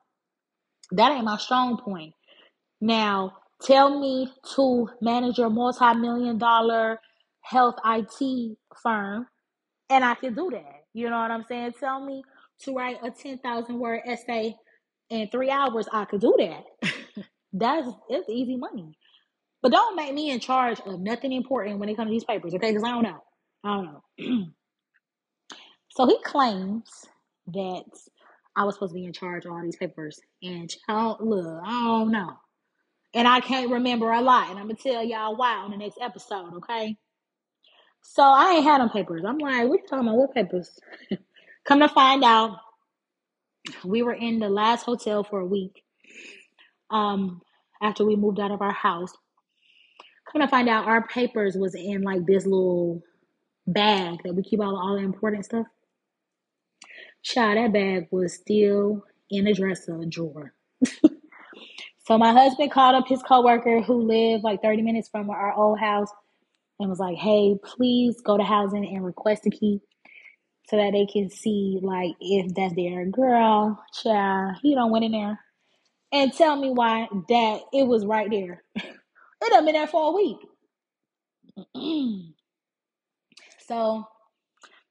That 0.94 1.14
ain't 1.14 1.26
my 1.26 1.38
strong 1.38 1.78
point. 1.78 2.14
Now, 2.82 3.38
tell 3.64 4.00
me 4.00 4.32
to 4.56 4.90
manage 5.02 5.38
your 5.40 5.50
multi-million 5.50 6.38
dollar 6.38 7.00
health 7.42 7.76
IT 7.86 8.58
firm, 8.84 9.28
and 9.90 10.06
I 10.06 10.16
can 10.16 10.34
do 10.36 10.50
that. 10.54 10.86
You 10.94 11.10
know 11.10 11.20
what 11.20 11.32
I'm 11.32 11.46
saying? 11.46 11.74
Tell 11.80 12.06
me 12.06 12.24
to 12.62 12.76
write 12.76 12.98
a 13.04 13.12
10,000 13.12 13.80
word 13.80 14.02
essay 14.06 14.56
in 15.10 15.30
three 15.30 15.50
hours, 15.52 15.88
I 15.94 16.06
could 16.06 16.22
do 16.22 16.36
that. 16.40 16.66
That's 17.54 17.88
it's 18.10 18.30
easy 18.30 18.58
money. 18.58 18.98
But 19.62 19.72
don't 19.72 19.96
make 19.96 20.14
me 20.14 20.32
in 20.32 20.40
charge 20.40 20.80
of 20.86 21.00
nothing 21.00 21.32
important 21.32 21.80
when 21.80 21.90
it 21.90 21.96
comes 21.96 22.08
to 22.08 22.12
these 22.12 22.24
papers, 22.24 22.54
okay? 22.56 22.72
Because 22.72 22.84
I 22.84 22.92
don't 22.92 23.04
know. 23.04 23.24
I 23.64 23.76
don't 23.76 23.86
know. 23.86 24.46
so 25.92 26.08
he 26.08 26.18
claims 26.24 26.90
that 27.48 27.84
I 28.56 28.64
was 28.64 28.76
supposed 28.76 28.94
to 28.94 28.96
be 28.96 29.06
in 29.06 29.14
charge 29.14 29.46
of 29.46 29.52
all 29.52 29.62
these 29.62 29.76
papers. 29.76 30.20
And 30.42 30.70
child, 30.88 31.18
look, 31.22 31.62
I 31.66 31.70
don't 31.70 32.12
know. 32.12 32.34
And 33.14 33.28
I 33.28 33.40
can't 33.42 33.70
remember 33.70 34.12
a 34.12 34.22
lot. 34.22 34.50
And 34.50 34.58
I'm 34.58 34.66
going 34.66 34.78
to 34.78 34.84
tell 34.84 35.04
y'all 35.04 35.36
why 35.36 35.54
on 35.54 35.72
the 35.72 35.78
next 35.78 35.98
episode, 36.02 36.56
okay? 36.56 36.96
So 38.02 38.24
I 38.24 38.54
ain't 38.54 38.64
had 38.64 38.82
them 38.82 38.90
papers. 38.90 39.24
I'm 39.28 39.38
like, 39.38 39.68
what 39.68 39.82
you 39.82 39.88
talking 39.88 40.08
about? 40.08 40.18
What 40.18 40.34
papers? 40.34 40.72
Come 41.66 41.82
to 41.82 41.90
find 41.90 42.24
out, 42.24 42.58
we 43.86 44.02
were 44.02 44.14
in 44.14 44.40
the 44.40 44.50
last 44.50 44.84
hotel 44.84 45.24
for 45.24 45.40
a 45.40 45.46
week. 45.46 45.84
Um, 46.90 47.42
after 47.82 48.06
we 48.06 48.16
moved 48.16 48.40
out 48.40 48.52
of 48.52 48.62
our 48.62 48.72
house. 48.74 49.12
Come 50.32 50.42
to 50.42 50.48
find 50.48 50.70
out, 50.70 50.86
our 50.88 51.06
papers 51.08 51.56
was 51.58 51.76
in 51.76 52.04
like 52.04 52.26
this 52.26 52.46
little 52.46 53.02
bag 53.68 54.20
that 54.24 54.34
we 54.34 54.44
keep 54.44 54.62
all 54.62 54.78
all 54.78 54.96
the 54.96 55.04
important 55.04 55.46
stuff. 55.46 55.68
Child, 57.24 57.58
that 57.58 57.74
bag 57.74 58.08
was 58.12 58.34
still 58.34 59.06
in 59.30 59.46
the 59.46 59.54
dresser 59.54 60.04
drawer. 60.08 60.54
so 62.08 62.18
my 62.18 62.32
husband 62.32 62.72
called 62.72 62.96
up 62.96 63.08
his 63.08 63.22
coworker 63.24 63.82
who 63.82 64.04
lived 64.04 64.44
like 64.44 64.62
30 64.62 64.82
minutes 64.82 65.10
from 65.10 65.30
our 65.30 65.54
old 65.54 65.80
house 65.80 66.10
and 66.80 66.90
was 66.90 67.00
like, 67.00 67.18
hey, 67.18 67.56
please 67.64 68.22
go 68.22 68.38
to 68.38 68.44
housing 68.44 68.86
and 68.86 69.06
request 69.06 69.46
a 69.46 69.50
key 69.50 69.82
so 70.70 70.78
that 70.78 70.94
they 70.94 71.06
can 71.06 71.30
see 71.30 71.80
like 71.82 72.12
if 72.22 72.54
that's 72.56 72.76
their 72.76 73.06
girl, 73.06 73.84
child. 74.02 74.56
He 74.62 74.76
don't 74.76 74.92
went 74.92 75.06
in 75.06 75.12
there 75.12 75.40
and 76.12 76.34
tell 76.34 76.56
me 76.56 76.72
why 76.72 77.08
that 77.30 77.62
it 77.74 77.88
was 77.88 78.06
right 78.06 78.30
there. 78.30 78.64
it 79.42 79.54
had 79.54 79.66
been 79.66 79.76
there 79.76 79.88
for 79.88 80.10
a 80.10 80.16
week. 80.16 80.40
so 83.68 84.08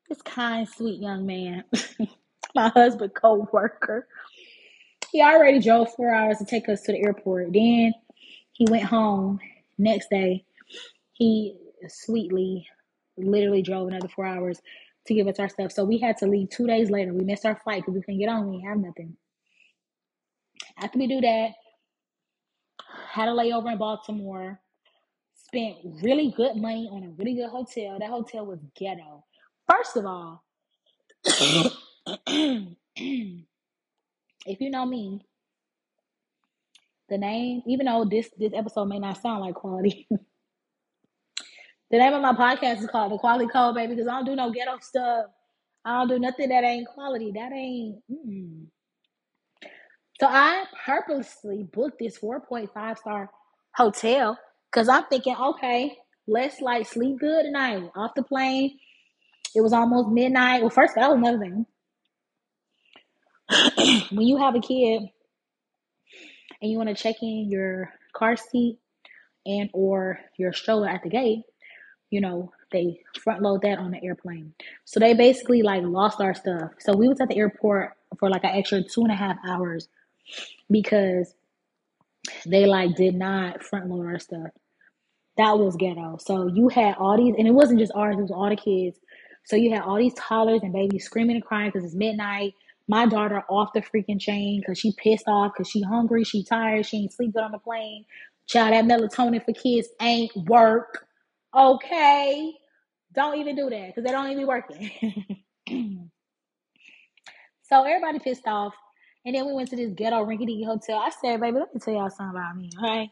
this 0.09 0.23
kind, 0.23 0.69
sweet 0.69 1.01
young 1.01 1.27
man, 1.27 1.65
my 2.57 2.69
husband 2.71 3.13
co-worker, 3.15 4.09
he 5.13 5.23
already 5.23 5.61
drove 5.61 5.93
four 5.95 6.15
hours 6.15 6.39
to 6.39 6.45
take 6.47 6.69
us 6.69 6.83
to 6.83 6.93
the 6.93 7.05
airport. 7.05 7.53
Then 7.53 7.95
he 8.53 8.67
went 8.71 8.85
home. 8.85 9.41
Next 9.79 10.09
day, 10.11 10.45
he 11.13 11.57
sweetly, 11.89 12.67
literally 13.19 13.63
drove 13.63 13.89
another 13.89 14.09
four 14.09 14.27
hours 14.27 14.61
to 15.07 15.15
give 15.15 15.29
us 15.29 15.41
our 15.41 15.49
stuff. 15.51 15.73
So 15.73 15.85
we 15.85 15.99
had 15.99 16.19
to 16.19 16.27
leave 16.27 16.51
two 16.51 16.67
days 16.67 16.91
later. 16.91 17.15
We 17.15 17.25
missed 17.25 17.47
our 17.47 17.57
flight 17.65 17.83
because 17.83 17.95
we 17.95 18.03
couldn't 18.03 18.21
get 18.21 18.29
on. 18.31 18.49
We 18.51 18.59
didn't 18.59 18.69
have 18.69 18.79
nothing. 18.79 19.17
After 20.79 20.99
we 20.99 21.09
do 21.09 21.21
that, 21.23 21.51
had 23.11 23.29
a 23.29 23.33
layover 23.33 23.73
in 23.73 23.79
Baltimore. 23.79 24.61
Spent 25.35 25.77
really 26.03 26.33
good 26.37 26.57
money 26.57 26.89
on 26.93 27.03
a 27.03 27.11
really 27.11 27.35
good 27.35 27.51
hotel. 27.51 27.99
That 27.99 28.11
hotel 28.11 28.47
was 28.47 28.61
ghetto. 28.77 29.25
First 29.69 29.97
of 29.97 30.07
all, 30.07 30.45
if 31.25 32.77
you 34.61 34.71
know 34.71 34.87
me, 34.87 35.27
the 37.09 37.19
name, 37.19 37.63
even 37.67 37.87
though 37.87 38.05
this 38.05 38.31
this 38.39 38.53
episode 38.55 38.85
may 38.85 39.01
not 39.01 39.21
sound 39.21 39.41
like 39.41 39.55
quality, 39.57 40.07
the 41.91 41.99
name 41.99 42.15
of 42.15 42.23
my 42.23 42.33
podcast 42.33 42.81
is 42.81 42.87
called 42.87 43.11
The 43.13 43.19
Quality 43.19 43.49
Code, 43.49 43.75
baby, 43.75 43.95
because 43.95 44.07
I 44.07 44.13
don't 44.13 44.27
do 44.27 44.37
no 44.37 44.53
ghetto 44.53 44.79
stuff. 44.81 45.27
I 45.85 45.99
don't 45.99 46.09
do 46.09 46.19
nothing 46.21 46.51
that 46.51 46.63
ain't 46.63 46.87
quality. 46.87 47.33
That 47.33 47.53
ain't. 47.53 47.97
Mm. 48.11 48.67
So 50.21 50.27
I 50.27 50.65
purposely 50.85 51.63
booked 51.63 51.99
this 51.99 52.19
4.5 52.19 52.99
star 52.99 53.31
hotel 53.75 54.39
because 54.71 54.87
I'm 54.87 55.05
thinking, 55.07 55.35
okay, 55.35 55.97
let's 56.29 56.61
like 56.61 56.87
sleep 56.87 57.19
good 57.19 57.45
tonight. 57.45 57.91
Off 57.97 58.11
the 58.15 58.23
plane, 58.23 58.79
it 59.55 59.63
was 59.63 59.73
almost 59.73 60.11
midnight. 60.11 60.61
Well, 60.61 60.69
first, 60.69 60.95
that 60.97 61.09
was 61.09 61.17
another 61.17 61.65
thing. 63.81 64.03
when 64.11 64.27
you 64.27 64.37
have 64.37 64.55
a 64.55 64.61
kid 64.61 65.05
and 66.61 66.71
you 66.71 66.77
want 66.77 66.91
to 66.91 67.03
check 67.03 67.17
in 67.23 67.49
your 67.51 67.91
car 68.13 68.37
seat 68.37 68.79
and 69.47 69.71
or 69.73 70.21
your 70.37 70.53
stroller 70.53 70.87
at 70.87 71.03
the 71.03 71.09
gate, 71.09 71.45
you 72.11 72.21
know, 72.21 72.53
they 72.73 73.01
front 73.19 73.41
load 73.41 73.63
that 73.63 73.79
on 73.79 73.93
the 73.93 74.05
airplane. 74.05 74.53
So 74.85 75.01
they 75.01 75.15
basically 75.15 75.63
like 75.63 75.83
lost 75.83 76.21
our 76.21 76.35
stuff. 76.35 76.73
So 76.79 76.95
we 76.95 77.09
was 77.09 77.23
at 77.23 77.29
the 77.31 77.39
airport 77.39 77.93
for 78.19 78.29
like 78.29 78.45
an 78.45 78.51
extra 78.55 78.83
two 78.83 79.01
and 79.01 79.13
a 79.13 79.17
half 79.17 79.39
hours 79.49 79.89
because 80.71 81.35
they 82.47 82.67
like 82.67 82.97
did 82.97 83.15
not 83.15 83.63
front 83.63 83.89
load 83.89 84.07
our 84.07 84.19
stuff. 84.19 84.51
That 85.39 85.59
was 85.59 85.77
ghetto. 85.77 86.19
So 86.21 86.49
you 86.49 86.69
had 86.69 86.97
all 86.99 87.19
these, 87.19 87.35
and 87.39 87.49
it 87.49 87.53
wasn't 87.53 87.81
just 87.81 87.93
ours; 87.95 88.17
it 88.19 88.23
was 88.23 88.33
all 88.33 88.51
the 88.51 88.57
kids. 88.57 88.99
So 89.47 89.57
you 89.57 89.73
had 89.73 89.83
all 89.83 89.99
these 89.99 90.15
toddlers 90.15 90.63
and 90.63 90.73
babies 90.73 91.05
screaming 91.05 91.37
and 91.37 91.45
crying 91.45 91.71
because 91.73 91.85
it's 91.85 91.95
midnight. 91.97 92.55
My 92.89 93.07
daughter 93.07 93.45
off 93.51 93.73
the 93.75 93.83
freaking 93.83 94.21
chain 94.21 94.61
because 94.61 94.79
she 94.79 94.93
pissed 94.99 95.29
off 95.29 95.53
because 95.55 95.71
she 95.71 95.83
hungry, 95.83 96.25
she 96.25 96.45
tired, 96.45 96.87
she 96.87 96.99
ain't 96.99 97.13
sleep 97.13 97.35
good 97.35 97.43
on 97.45 97.53
the 97.53 97.59
plane. 97.59 98.05
Child, 98.49 98.75
that 98.75 98.87
melatonin 98.87 99.45
for 99.45 99.55
kids 99.55 99.89
ain't 100.01 100.33
work. 100.37 101.07
Okay, 101.57 102.53
don't 103.15 103.39
even 103.39 103.57
do 103.57 103.71
that 103.71 103.89
because 103.89 104.05
they 104.05 104.13
don't 104.13 104.27
even 104.27 104.39
be 104.39 104.45
working. 104.45 104.91
so 107.63 107.85
everybody 107.85 108.19
pissed 108.21 108.47
off. 108.49 108.75
And 109.25 109.35
then 109.35 109.47
we 109.47 109.53
went 109.53 109.69
to 109.71 109.77
this 109.77 109.93
ghetto 109.95 110.25
rinky 110.25 110.47
dinky 110.47 110.65
hotel. 110.65 110.99
I 110.99 111.11
said, 111.11 111.41
baby, 111.41 111.59
let 111.59 111.75
me 111.75 111.81
tell 111.81 111.95
y'all 111.95 112.11
something 112.11 112.39
about 112.39 112.57
me, 112.57 112.71
okay? 112.79 113.11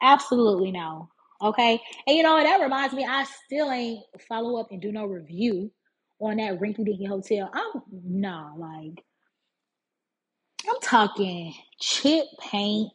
Absolutely 0.00 0.70
no. 0.70 1.08
Okay. 1.40 1.80
And 2.06 2.16
you 2.16 2.22
know 2.22 2.34
what? 2.34 2.44
That 2.44 2.60
reminds 2.60 2.94
me, 2.94 3.04
I 3.04 3.24
still 3.46 3.70
ain't 3.70 4.04
follow 4.28 4.60
up 4.60 4.68
and 4.70 4.80
do 4.80 4.92
no 4.92 5.04
review 5.06 5.70
on 6.20 6.36
that 6.36 6.60
rinky 6.60 6.84
dinky 6.84 7.04
hotel. 7.04 7.50
I'm 7.52 7.82
no, 7.92 8.54
like, 8.56 9.04
I'm 10.68 10.80
talking 10.82 11.54
chip 11.80 12.26
paint. 12.40 12.92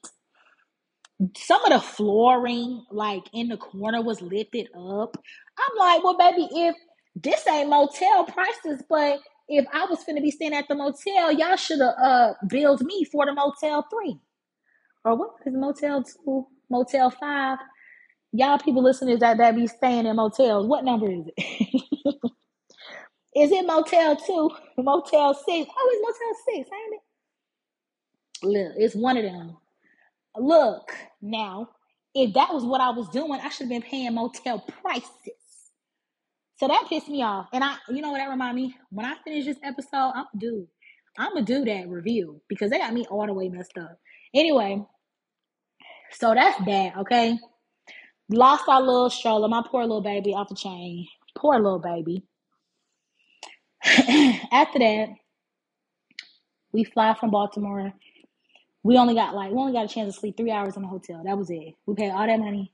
Some 1.38 1.64
of 1.64 1.72
the 1.72 1.80
flooring, 1.80 2.86
like 2.92 3.24
in 3.34 3.48
the 3.48 3.58
corner, 3.58 4.02
was 4.02 4.22
lifted 4.22 4.68
up. 4.78 5.16
I'm 5.58 5.78
like, 5.78 6.04
well, 6.04 6.18
baby, 6.18 6.50
if 6.52 6.76
this 7.16 7.48
ain't 7.48 7.70
motel 7.70 8.26
prices, 8.26 8.84
but 8.90 9.20
if 9.48 9.66
I 9.74 9.86
was 9.86 10.04
finna 10.04 10.22
be 10.22 10.32
staying 10.32 10.54
at 10.54 10.68
the 10.68 10.76
motel, 10.76 11.32
y'all 11.32 11.56
should 11.56 11.80
have 11.80 11.96
uh 12.02 12.34
billed 12.48 12.82
me 12.82 13.04
for 13.06 13.26
the 13.26 13.34
motel 13.34 13.86
three. 13.90 14.20
Or 15.06 15.16
what 15.16 15.32
is 15.46 15.54
motel 15.54 16.04
two? 16.04 16.48
Motel 16.70 17.10
five? 17.10 17.60
Y'all 18.32 18.58
people 18.58 18.82
listeners 18.82 19.20
that, 19.20 19.38
that 19.38 19.56
be 19.56 19.68
staying 19.68 20.08
in 20.08 20.16
motels, 20.16 20.66
what 20.66 20.84
number 20.84 21.12
is 21.12 21.26
it? 21.28 21.34
is 23.36 23.52
it 23.52 23.66
motel 23.66 24.16
two? 24.16 24.50
Motel 24.78 25.34
six? 25.36 25.70
Oh, 25.78 25.90
it's 25.92 26.02
motel 26.02 26.36
six, 26.46 26.70
ain't 26.74 26.94
it? 26.96 27.02
Look, 28.44 28.74
it's 28.78 28.96
one 28.96 29.18
of 29.18 29.24
them. 29.24 29.58
Look, 30.36 30.92
now, 31.22 31.70
if 32.16 32.34
that 32.34 32.54
was 32.54 32.66
what 32.66 32.82
I 32.82 32.90
was 32.90 33.08
doing, 33.10 33.40
I 33.40 33.50
should 33.50 33.66
have 33.66 33.70
been 33.70 33.82
paying 33.84 34.16
motel 34.16 34.60
prices. 34.60 35.43
So 36.58 36.68
that 36.68 36.86
pissed 36.90 37.10
me 37.10 37.24
off. 37.24 37.48
And 37.54 37.64
I, 37.64 37.76
you 37.90 38.02
know 38.02 38.12
what 38.12 38.20
that 38.20 38.30
remind 38.30 38.56
me? 38.56 38.76
When 38.92 39.06
I 39.06 39.16
finish 39.24 39.46
this 39.46 39.58
episode, 39.64 40.14
I'm 40.16 40.26
do, 40.38 40.68
I'm 41.18 41.34
gonna 41.34 41.46
do 41.46 41.66
that 41.66 41.90
review 41.90 42.42
because 42.50 42.70
they 42.72 42.78
got 42.80 42.94
me 42.94 43.06
all 43.10 43.26
the 43.28 43.34
way 43.34 43.50
messed 43.50 43.78
up. 43.78 44.00
Anyway, 44.34 44.84
so 46.12 46.34
that's 46.36 46.64
that, 46.66 46.98
okay? 46.98 47.38
Lost 48.30 48.66
our 48.68 48.82
little 48.82 49.10
stroller, 49.10 49.48
my 49.48 49.64
poor 49.70 49.84
little 49.84 50.02
baby 50.02 50.34
off 50.34 50.50
the 50.50 50.56
chain. 50.56 51.08
Poor 51.38 51.58
little 51.60 51.80
baby. 51.80 52.24
After 54.52 54.80
that, 54.80 55.10
we 56.74 56.84
fly 56.84 57.16
from 57.20 57.32
Baltimore. 57.32 57.94
We 58.84 58.98
only 58.98 59.16
got 59.16 59.36
like 59.36 59.52
we 59.52 59.58
only 59.58 59.74
got 59.74 59.86
a 59.86 59.94
chance 59.94 60.14
to 60.14 60.20
sleep 60.20 60.38
three 60.38 60.52
hours 60.52 60.76
in 60.78 60.84
the 60.84 60.90
hotel. 60.90 61.24
That 61.26 61.38
was 61.38 61.50
it. 61.52 61.76
We 61.88 61.96
paid 61.96 62.12
all 62.12 62.28
that 62.28 62.40
money. 62.40 62.73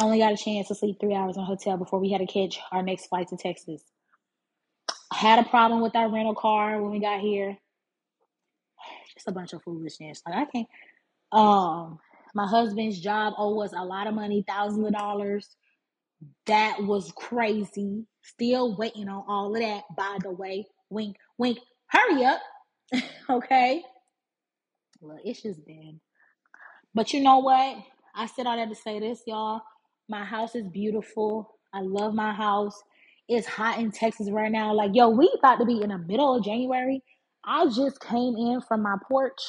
Only 0.00 0.18
got 0.18 0.32
a 0.32 0.36
chance 0.36 0.68
to 0.68 0.74
sleep 0.74 0.98
three 1.00 1.14
hours 1.14 1.36
in 1.36 1.42
a 1.42 1.46
hotel 1.46 1.76
before 1.76 1.98
we 1.98 2.10
had 2.10 2.20
to 2.20 2.26
catch 2.26 2.60
our 2.70 2.82
next 2.82 3.06
flight 3.06 3.28
to 3.28 3.36
Texas. 3.36 3.82
Had 5.12 5.44
a 5.44 5.48
problem 5.48 5.80
with 5.80 5.96
our 5.96 6.08
rental 6.08 6.34
car 6.34 6.80
when 6.80 6.92
we 6.92 7.00
got 7.00 7.20
here. 7.20 7.56
Just 9.14 9.28
a 9.28 9.32
bunch 9.32 9.52
of 9.52 9.62
foolishness. 9.62 10.22
Like 10.26 10.36
I 10.36 10.44
can't. 10.44 10.68
Um, 11.32 11.98
my 12.34 12.46
husband's 12.46 13.00
job 13.00 13.34
owed 13.36 13.64
us 13.64 13.72
a 13.76 13.84
lot 13.84 14.06
of 14.06 14.14
money, 14.14 14.44
thousands 14.46 14.86
of 14.86 14.92
dollars. 14.92 15.48
That 16.46 16.82
was 16.82 17.12
crazy. 17.16 18.04
Still 18.22 18.76
waiting 18.76 19.08
on 19.08 19.24
all 19.26 19.54
of 19.54 19.60
that. 19.60 19.84
By 19.96 20.18
the 20.22 20.30
way, 20.30 20.66
wink, 20.90 21.16
wink. 21.38 21.58
Hurry 21.88 22.24
up. 22.24 22.40
okay. 23.30 23.82
Well, 25.00 25.18
it's 25.24 25.42
just 25.42 25.64
been. 25.66 26.00
But 26.94 27.12
you 27.12 27.20
know 27.20 27.38
what? 27.38 27.78
I 28.14 28.26
said 28.26 28.46
all 28.46 28.56
that 28.56 28.68
to 28.68 28.74
say 28.74 29.00
this, 29.00 29.22
y'all. 29.26 29.62
My 30.08 30.24
house 30.24 30.54
is 30.54 30.68
beautiful. 30.68 31.56
I 31.74 31.82
love 31.82 32.14
my 32.14 32.32
house. 32.32 32.80
It's 33.28 33.48
hot 33.48 33.80
in 33.80 33.92
Texas 33.92 34.30
right 34.30 34.52
now. 34.52 34.74
Like, 34.74 34.92
yo, 34.94 35.10
we 35.10 35.32
about 35.38 35.56
to 35.56 35.66
be 35.66 35.82
in 35.82 35.90
the 35.90 35.98
middle 35.98 36.36
of 36.36 36.44
January. 36.44 37.02
I 37.44 37.66
just 37.66 38.00
came 38.00 38.36
in 38.36 38.62
from 38.68 38.82
my 38.82 38.96
porch. 39.08 39.40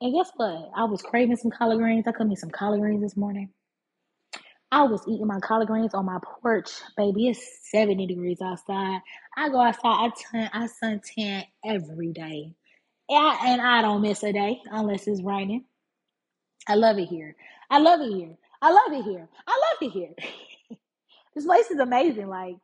And 0.00 0.14
guess 0.14 0.30
what? 0.36 0.70
I 0.76 0.84
was 0.84 1.02
craving 1.02 1.36
some 1.36 1.50
collard 1.50 1.78
greens. 1.78 2.06
I 2.08 2.12
cooked 2.12 2.30
me 2.30 2.36
some 2.36 2.50
collard 2.50 2.80
greens 2.80 3.02
this 3.02 3.16
morning. 3.16 3.50
I 4.72 4.84
was 4.84 5.02
eating 5.08 5.26
my 5.26 5.40
collard 5.40 5.68
greens 5.68 5.94
on 5.94 6.06
my 6.06 6.18
porch, 6.42 6.70
baby. 6.96 7.28
It's 7.28 7.70
70 7.70 8.06
degrees 8.06 8.40
outside. 8.42 9.00
I 9.36 9.48
go 9.48 9.60
outside, 9.60 9.82
I 9.84 10.10
turn, 10.32 10.50
I 10.52 10.68
suntan 10.68 11.44
every 11.64 12.12
day. 12.12 12.52
Yeah, 13.08 13.38
and 13.44 13.60
I 13.62 13.82
don't 13.82 14.02
miss 14.02 14.22
a 14.24 14.32
day 14.32 14.60
unless 14.70 15.08
it's 15.08 15.22
raining. 15.22 15.64
I 16.68 16.74
love 16.76 16.98
it 16.98 17.06
here. 17.08 17.36
I 17.70 17.78
love 17.78 18.00
it 18.00 18.12
here. 18.14 18.36
I 18.64 18.70
love 18.72 18.92
it 19.00 19.04
here. 19.04 19.28
I 19.46 19.52
love 19.52 19.90
it 19.90 19.92
here. 19.92 20.10
this 21.36 21.46
place 21.46 21.70
is 21.70 21.80
amazing. 21.80 22.28
Like, 22.28 22.56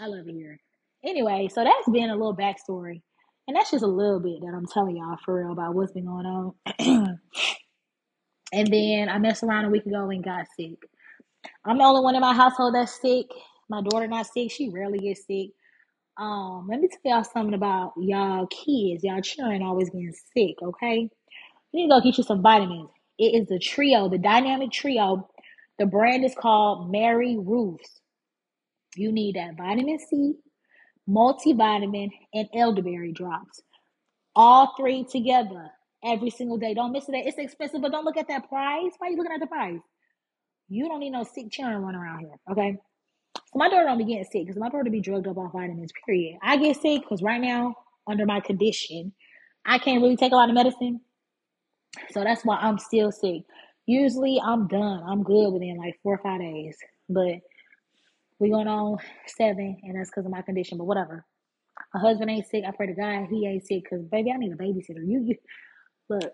I 0.00 0.06
love 0.06 0.28
it 0.28 0.34
here. 0.34 0.58
Anyway, 1.04 1.48
so 1.52 1.64
that's 1.64 1.90
been 1.92 2.10
a 2.10 2.16
little 2.16 2.36
backstory. 2.36 3.02
And 3.48 3.56
that's 3.56 3.72
just 3.72 3.84
a 3.84 3.88
little 3.88 4.20
bit 4.20 4.40
that 4.42 4.54
I'm 4.56 4.66
telling 4.66 4.96
y'all 4.96 5.18
for 5.24 5.40
real 5.42 5.52
about 5.52 5.74
what's 5.74 5.92
been 5.92 6.06
going 6.06 6.26
on. 6.26 6.54
and 8.52 8.68
then 8.68 9.08
I 9.10 9.18
messed 9.18 9.42
around 9.44 9.66
a 9.66 9.70
week 9.70 9.86
ago 9.86 10.10
and 10.10 10.24
got 10.24 10.46
sick. 10.58 10.78
I'm 11.64 11.78
the 11.78 11.84
only 11.84 12.02
one 12.02 12.14
in 12.16 12.22
my 12.22 12.34
household 12.34 12.74
that's 12.74 13.00
sick. 13.00 13.26
My 13.68 13.82
daughter 13.82 14.08
not 14.08 14.26
sick. 14.26 14.50
She 14.52 14.70
rarely 14.70 14.98
gets 14.98 15.26
sick. 15.26 15.50
Um, 16.18 16.68
let 16.70 16.80
me 16.80 16.88
tell 16.88 17.00
y'all 17.16 17.24
something 17.24 17.54
about 17.54 17.94
y'all 17.98 18.46
kids, 18.46 19.04
y'all 19.04 19.20
children 19.22 19.62
always 19.62 19.90
getting 19.90 20.14
sick, 20.36 20.56
okay? 20.62 20.98
You 21.00 21.10
need 21.72 21.88
to 21.88 21.90
go 21.96 22.00
get 22.02 22.18
you 22.18 22.24
some 22.24 22.42
vitamins. 22.42 22.90
It 23.18 23.34
is 23.34 23.48
the 23.48 23.58
trio, 23.58 24.08
the 24.08 24.18
dynamic 24.18 24.72
trio. 24.72 25.28
The 25.78 25.86
brand 25.86 26.24
is 26.24 26.34
called 26.34 26.90
Mary 26.90 27.36
Ruth's. 27.38 28.00
You 28.96 29.12
need 29.12 29.36
that 29.36 29.56
vitamin 29.56 29.98
C, 29.98 30.34
multivitamin, 31.08 32.10
and 32.32 32.48
elderberry 32.54 33.12
drops. 33.12 33.60
All 34.36 34.74
three 34.76 35.04
together 35.04 35.70
every 36.04 36.30
single 36.30 36.58
day. 36.58 36.74
Don't 36.74 36.92
miss 36.92 37.08
it. 37.08 37.14
It's 37.14 37.38
expensive, 37.38 37.82
but 37.82 37.92
don't 37.92 38.04
look 38.04 38.16
at 38.16 38.28
that 38.28 38.48
price. 38.48 38.92
Why 38.98 39.08
are 39.08 39.10
you 39.10 39.16
looking 39.16 39.32
at 39.32 39.40
the 39.40 39.46
price? 39.46 39.80
You 40.68 40.88
don't 40.88 41.00
need 41.00 41.10
no 41.10 41.24
sick 41.24 41.50
children 41.50 41.82
running 41.82 42.00
around 42.00 42.20
here, 42.20 42.36
okay? 42.50 42.76
So 43.36 43.58
my 43.58 43.68
daughter 43.68 43.84
don't 43.84 43.98
be 43.98 44.04
getting 44.04 44.24
sick 44.24 44.46
because 44.46 44.56
my 44.58 44.68
daughter 44.68 44.90
be 44.90 45.00
drugged 45.00 45.28
up 45.28 45.36
off 45.36 45.52
vitamins, 45.52 45.92
period. 46.06 46.38
I 46.42 46.56
get 46.56 46.80
sick 46.80 47.02
because 47.02 47.22
right 47.22 47.40
now, 47.40 47.74
under 48.06 48.26
my 48.26 48.40
condition, 48.40 49.12
I 49.66 49.78
can't 49.78 50.02
really 50.02 50.16
take 50.16 50.32
a 50.32 50.36
lot 50.36 50.48
of 50.48 50.54
medicine. 50.54 51.00
So 52.10 52.24
that's 52.24 52.44
why 52.44 52.56
I'm 52.56 52.78
still 52.78 53.12
sick. 53.12 53.42
Usually 53.86 54.40
I'm 54.44 54.68
done. 54.68 55.02
I'm 55.06 55.22
good 55.22 55.50
within 55.50 55.76
like 55.78 55.98
four 56.02 56.14
or 56.14 56.18
five 56.22 56.40
days. 56.40 56.76
But 57.08 57.36
we 58.38 58.50
going 58.50 58.68
on 58.68 58.98
seven, 59.26 59.78
and 59.82 59.98
that's 59.98 60.10
because 60.10 60.26
of 60.26 60.32
my 60.32 60.42
condition. 60.42 60.78
But 60.78 60.86
whatever. 60.86 61.24
My 61.94 62.00
husband 62.00 62.30
ain't 62.30 62.46
sick. 62.46 62.64
I 62.66 62.72
pray 62.72 62.88
to 62.88 62.94
God 62.94 63.28
he 63.30 63.46
ain't 63.46 63.66
sick 63.66 63.84
because 63.84 64.04
baby, 64.06 64.32
I 64.32 64.36
need 64.36 64.52
a 64.52 64.56
babysitter. 64.56 65.06
You, 65.06 65.24
you 65.26 65.36
look. 66.08 66.32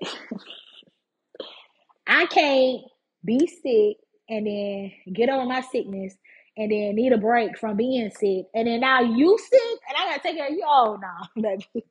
I 2.06 2.26
can't 2.26 2.82
be 3.24 3.46
sick 3.46 3.98
and 4.28 4.46
then 4.46 4.92
get 5.12 5.28
over 5.30 5.46
my 5.46 5.60
sickness 5.62 6.14
and 6.56 6.70
then 6.70 6.96
need 6.96 7.12
a 7.12 7.18
break 7.18 7.58
from 7.58 7.76
being 7.76 8.10
sick. 8.10 8.46
And 8.54 8.66
then 8.68 8.80
now 8.80 9.00
you 9.00 9.38
sick 9.38 9.78
and 9.88 9.96
I 9.98 10.10
gotta 10.10 10.22
take 10.22 10.36
care 10.36 10.48
of 10.48 10.54
you. 10.54 10.64
Oh 10.66 10.98
no, 11.00 11.42
baby. 11.42 11.86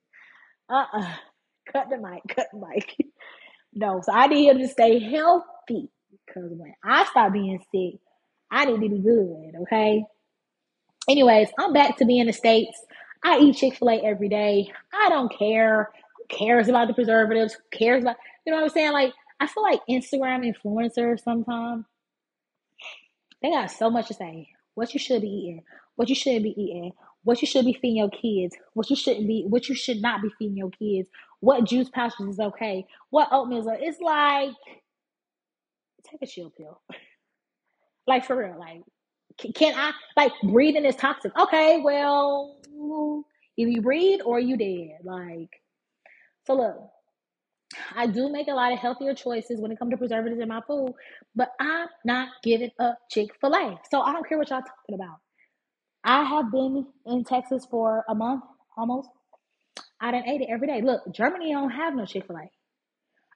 Uh-uh. 0.69 1.15
Cut 1.71 1.89
the 1.89 1.97
mic, 1.97 2.23
cut 2.35 2.47
the 2.53 2.59
mic. 2.59 2.95
no, 3.73 4.01
so 4.03 4.11
I 4.11 4.27
need 4.27 4.49
him 4.49 4.59
to 4.59 4.67
stay 4.67 4.99
healthy. 4.99 5.89
Cause 6.33 6.51
when 6.51 6.73
I 6.83 7.05
start 7.05 7.33
being 7.33 7.59
sick, 7.73 7.99
I 8.51 8.65
need 8.65 8.81
to 8.81 8.95
be 8.95 9.01
good, 9.01 9.53
okay? 9.63 10.03
Anyways, 11.07 11.49
I'm 11.57 11.73
back 11.73 11.97
to 11.97 12.05
being 12.05 12.21
in 12.21 12.27
the 12.27 12.33
States. 12.33 12.79
I 13.23 13.39
eat 13.39 13.55
Chick-fil-A 13.55 14.01
every 14.01 14.29
day. 14.29 14.71
I 14.93 15.09
don't 15.09 15.35
care. 15.35 15.91
Who 16.17 16.35
cares 16.35 16.67
about 16.67 16.87
the 16.87 16.93
preservatives? 16.93 17.53
Who 17.53 17.77
cares 17.77 18.03
about 18.03 18.17
you 18.45 18.51
know 18.51 18.57
what 18.57 18.65
I'm 18.65 18.69
saying? 18.69 18.91
Like 18.93 19.13
I 19.39 19.47
feel 19.47 19.63
like 19.63 19.81
Instagram 19.89 20.45
influencers 20.45 21.21
sometimes 21.21 21.85
they 23.41 23.51
got 23.51 23.71
so 23.71 23.89
much 23.89 24.07
to 24.07 24.13
say. 24.13 24.49
What 24.75 24.93
you 24.93 24.99
should 24.99 25.21
be 25.21 25.27
eating, 25.27 25.63
what 25.95 26.09
you 26.09 26.15
shouldn't 26.15 26.43
be 26.43 26.61
eating, 26.61 26.93
what 27.23 27.41
you 27.41 27.47
should 27.47 27.65
be 27.65 27.73
feeding 27.73 27.97
your 27.97 28.09
kids, 28.09 28.55
what 28.73 28.89
you 28.89 28.95
shouldn't 28.95 29.27
be, 29.27 29.45
what 29.47 29.67
you 29.67 29.75
should 29.75 30.01
not 30.01 30.21
be 30.21 30.29
feeding 30.37 30.57
your 30.57 30.69
kids, 30.69 31.09
what 31.41 31.65
juice 31.65 31.89
pouches 31.89 32.27
is 32.27 32.39
okay, 32.39 32.85
what 33.09 33.29
oatmeal 33.31 33.59
is. 33.61 33.67
It's 33.81 34.01
like 34.01 34.51
take 36.09 36.21
a 36.21 36.27
chill 36.27 36.51
pill. 36.51 36.81
like 38.07 38.25
for 38.25 38.37
real, 38.37 38.57
like 38.59 38.83
can 39.55 39.73
I 39.75 39.93
like 40.17 40.33
breathing 40.43 40.85
is 40.85 40.95
toxic? 40.95 41.37
Okay, 41.37 41.81
well, 41.83 42.57
either 43.57 43.69
you 43.71 43.81
breathe 43.81 44.19
or 44.25 44.39
you 44.39 44.57
dead. 44.57 44.99
Like 45.03 45.49
so, 46.45 46.55
look. 46.55 46.77
I 47.95 48.07
do 48.07 48.29
make 48.29 48.47
a 48.47 48.53
lot 48.53 48.73
of 48.73 48.79
healthier 48.79 49.13
choices 49.13 49.61
when 49.61 49.71
it 49.71 49.77
comes 49.77 49.91
to 49.91 49.97
preservatives 49.97 50.41
in 50.41 50.47
my 50.47 50.61
food, 50.67 50.93
but 51.35 51.51
I'm 51.59 51.87
not 52.03 52.29
giving 52.43 52.71
up 52.79 52.97
Chick 53.11 53.29
fil 53.39 53.53
A. 53.55 53.79
So 53.91 54.01
I 54.01 54.11
don't 54.11 54.27
care 54.27 54.39
what 54.39 54.49
y'all 54.49 54.61
talking 54.61 54.95
about. 54.95 55.17
I 56.03 56.23
have 56.23 56.51
been 56.51 56.87
in 57.05 57.23
Texas 57.23 57.67
for 57.69 58.05
a 58.09 58.15
month 58.15 58.43
almost. 58.77 59.09
I 60.01 60.11
done 60.11 60.27
ate 60.27 60.41
it 60.41 60.49
every 60.51 60.67
day. 60.67 60.81
Look, 60.81 61.01
Germany 61.13 61.51
don't 61.51 61.71
have 61.71 61.95
no 61.95 62.05
Chick 62.05 62.25
fil 62.27 62.37
A. 62.37 62.49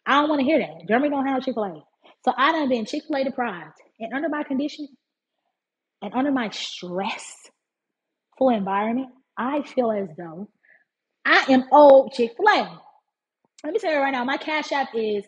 I 0.05 0.19
don't 0.19 0.29
want 0.29 0.39
to 0.39 0.45
hear 0.45 0.59
that. 0.59 0.87
Germany 0.87 1.09
don't 1.09 1.27
have 1.27 1.43
Chick 1.43 1.55
fil 1.55 1.65
A. 1.65 1.83
So 2.25 2.33
I 2.37 2.51
done 2.51 2.69
been 2.69 2.85
Chick 2.85 3.03
fil 3.07 3.17
A 3.17 3.23
deprived. 3.23 3.75
And 3.99 4.13
under 4.13 4.29
my 4.29 4.43
condition 4.43 4.87
and 6.01 6.13
under 6.13 6.31
my 6.31 6.49
stressful 6.49 7.49
environment, 8.51 9.09
I 9.37 9.63
feel 9.63 9.91
as 9.91 10.09
though 10.17 10.49
I 11.25 11.45
am 11.49 11.65
old 11.71 12.13
Chick 12.13 12.31
fil 12.37 12.47
A. 12.49 12.79
Let 13.63 13.73
me 13.73 13.79
tell 13.79 13.93
you 13.93 13.99
right 13.99 14.11
now, 14.11 14.23
my 14.23 14.37
cash 14.37 14.71
app 14.71 14.89
is 14.93 15.25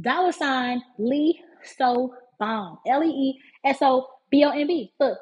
dollar 0.00 0.32
sign 0.32 0.82
Lee 0.98 1.40
So 1.76 2.14
Bomb. 2.38 2.78
L 2.86 3.04
E 3.04 3.08
E 3.08 3.38
S 3.64 3.78
O 3.82 4.06
B 4.30 4.44
O 4.44 4.50
M 4.50 4.66
B. 4.66 4.92
Look, 5.00 5.18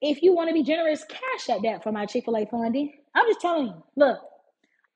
if 0.00 0.22
you 0.22 0.34
want 0.34 0.48
to 0.48 0.54
be 0.54 0.62
generous, 0.62 1.04
cash 1.08 1.48
at 1.50 1.62
that 1.62 1.82
for 1.82 1.92
my 1.92 2.06
Chick 2.06 2.24
fil 2.24 2.36
A 2.36 2.46
funding. 2.46 2.92
I'm 3.14 3.26
just 3.26 3.40
telling 3.40 3.66
you, 3.66 3.84
look, 3.96 4.18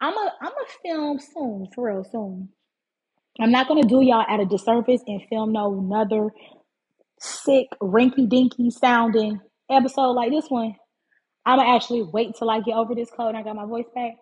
I'm 0.01 0.15
a 0.15 0.33
I'm 0.41 0.53
a 0.53 0.67
film 0.83 1.19
soon, 1.19 1.69
for 1.75 1.87
real 1.89 2.05
soon. 2.05 2.51
I'm 3.41 3.51
not 3.51 3.69
gonna 3.69 3.85
do 3.85 4.01
y'all 4.03 4.25
at 4.29 4.41
a 4.41 4.47
disservice 4.47 5.03
and 5.07 5.23
film 5.29 5.53
no 5.53 5.79
another 5.79 6.31
sick, 7.21 7.67
rinky 7.81 8.29
dinky 8.29 8.71
sounding 8.71 9.41
episode 9.71 10.13
like 10.13 10.31
this 10.31 10.49
one. 10.49 10.75
I'm 11.47 11.59
gonna 11.59 11.75
actually 11.75 12.03
wait 12.03 12.35
till 12.37 12.51
I 12.51 12.61
get 12.61 12.75
over 12.75 12.95
this 12.95 13.11
cold 13.11 13.31
and 13.31 13.39
I 13.39 13.43
got 13.43 13.57
my 13.57 13.67
voice 13.67 13.87
back. 13.95 14.15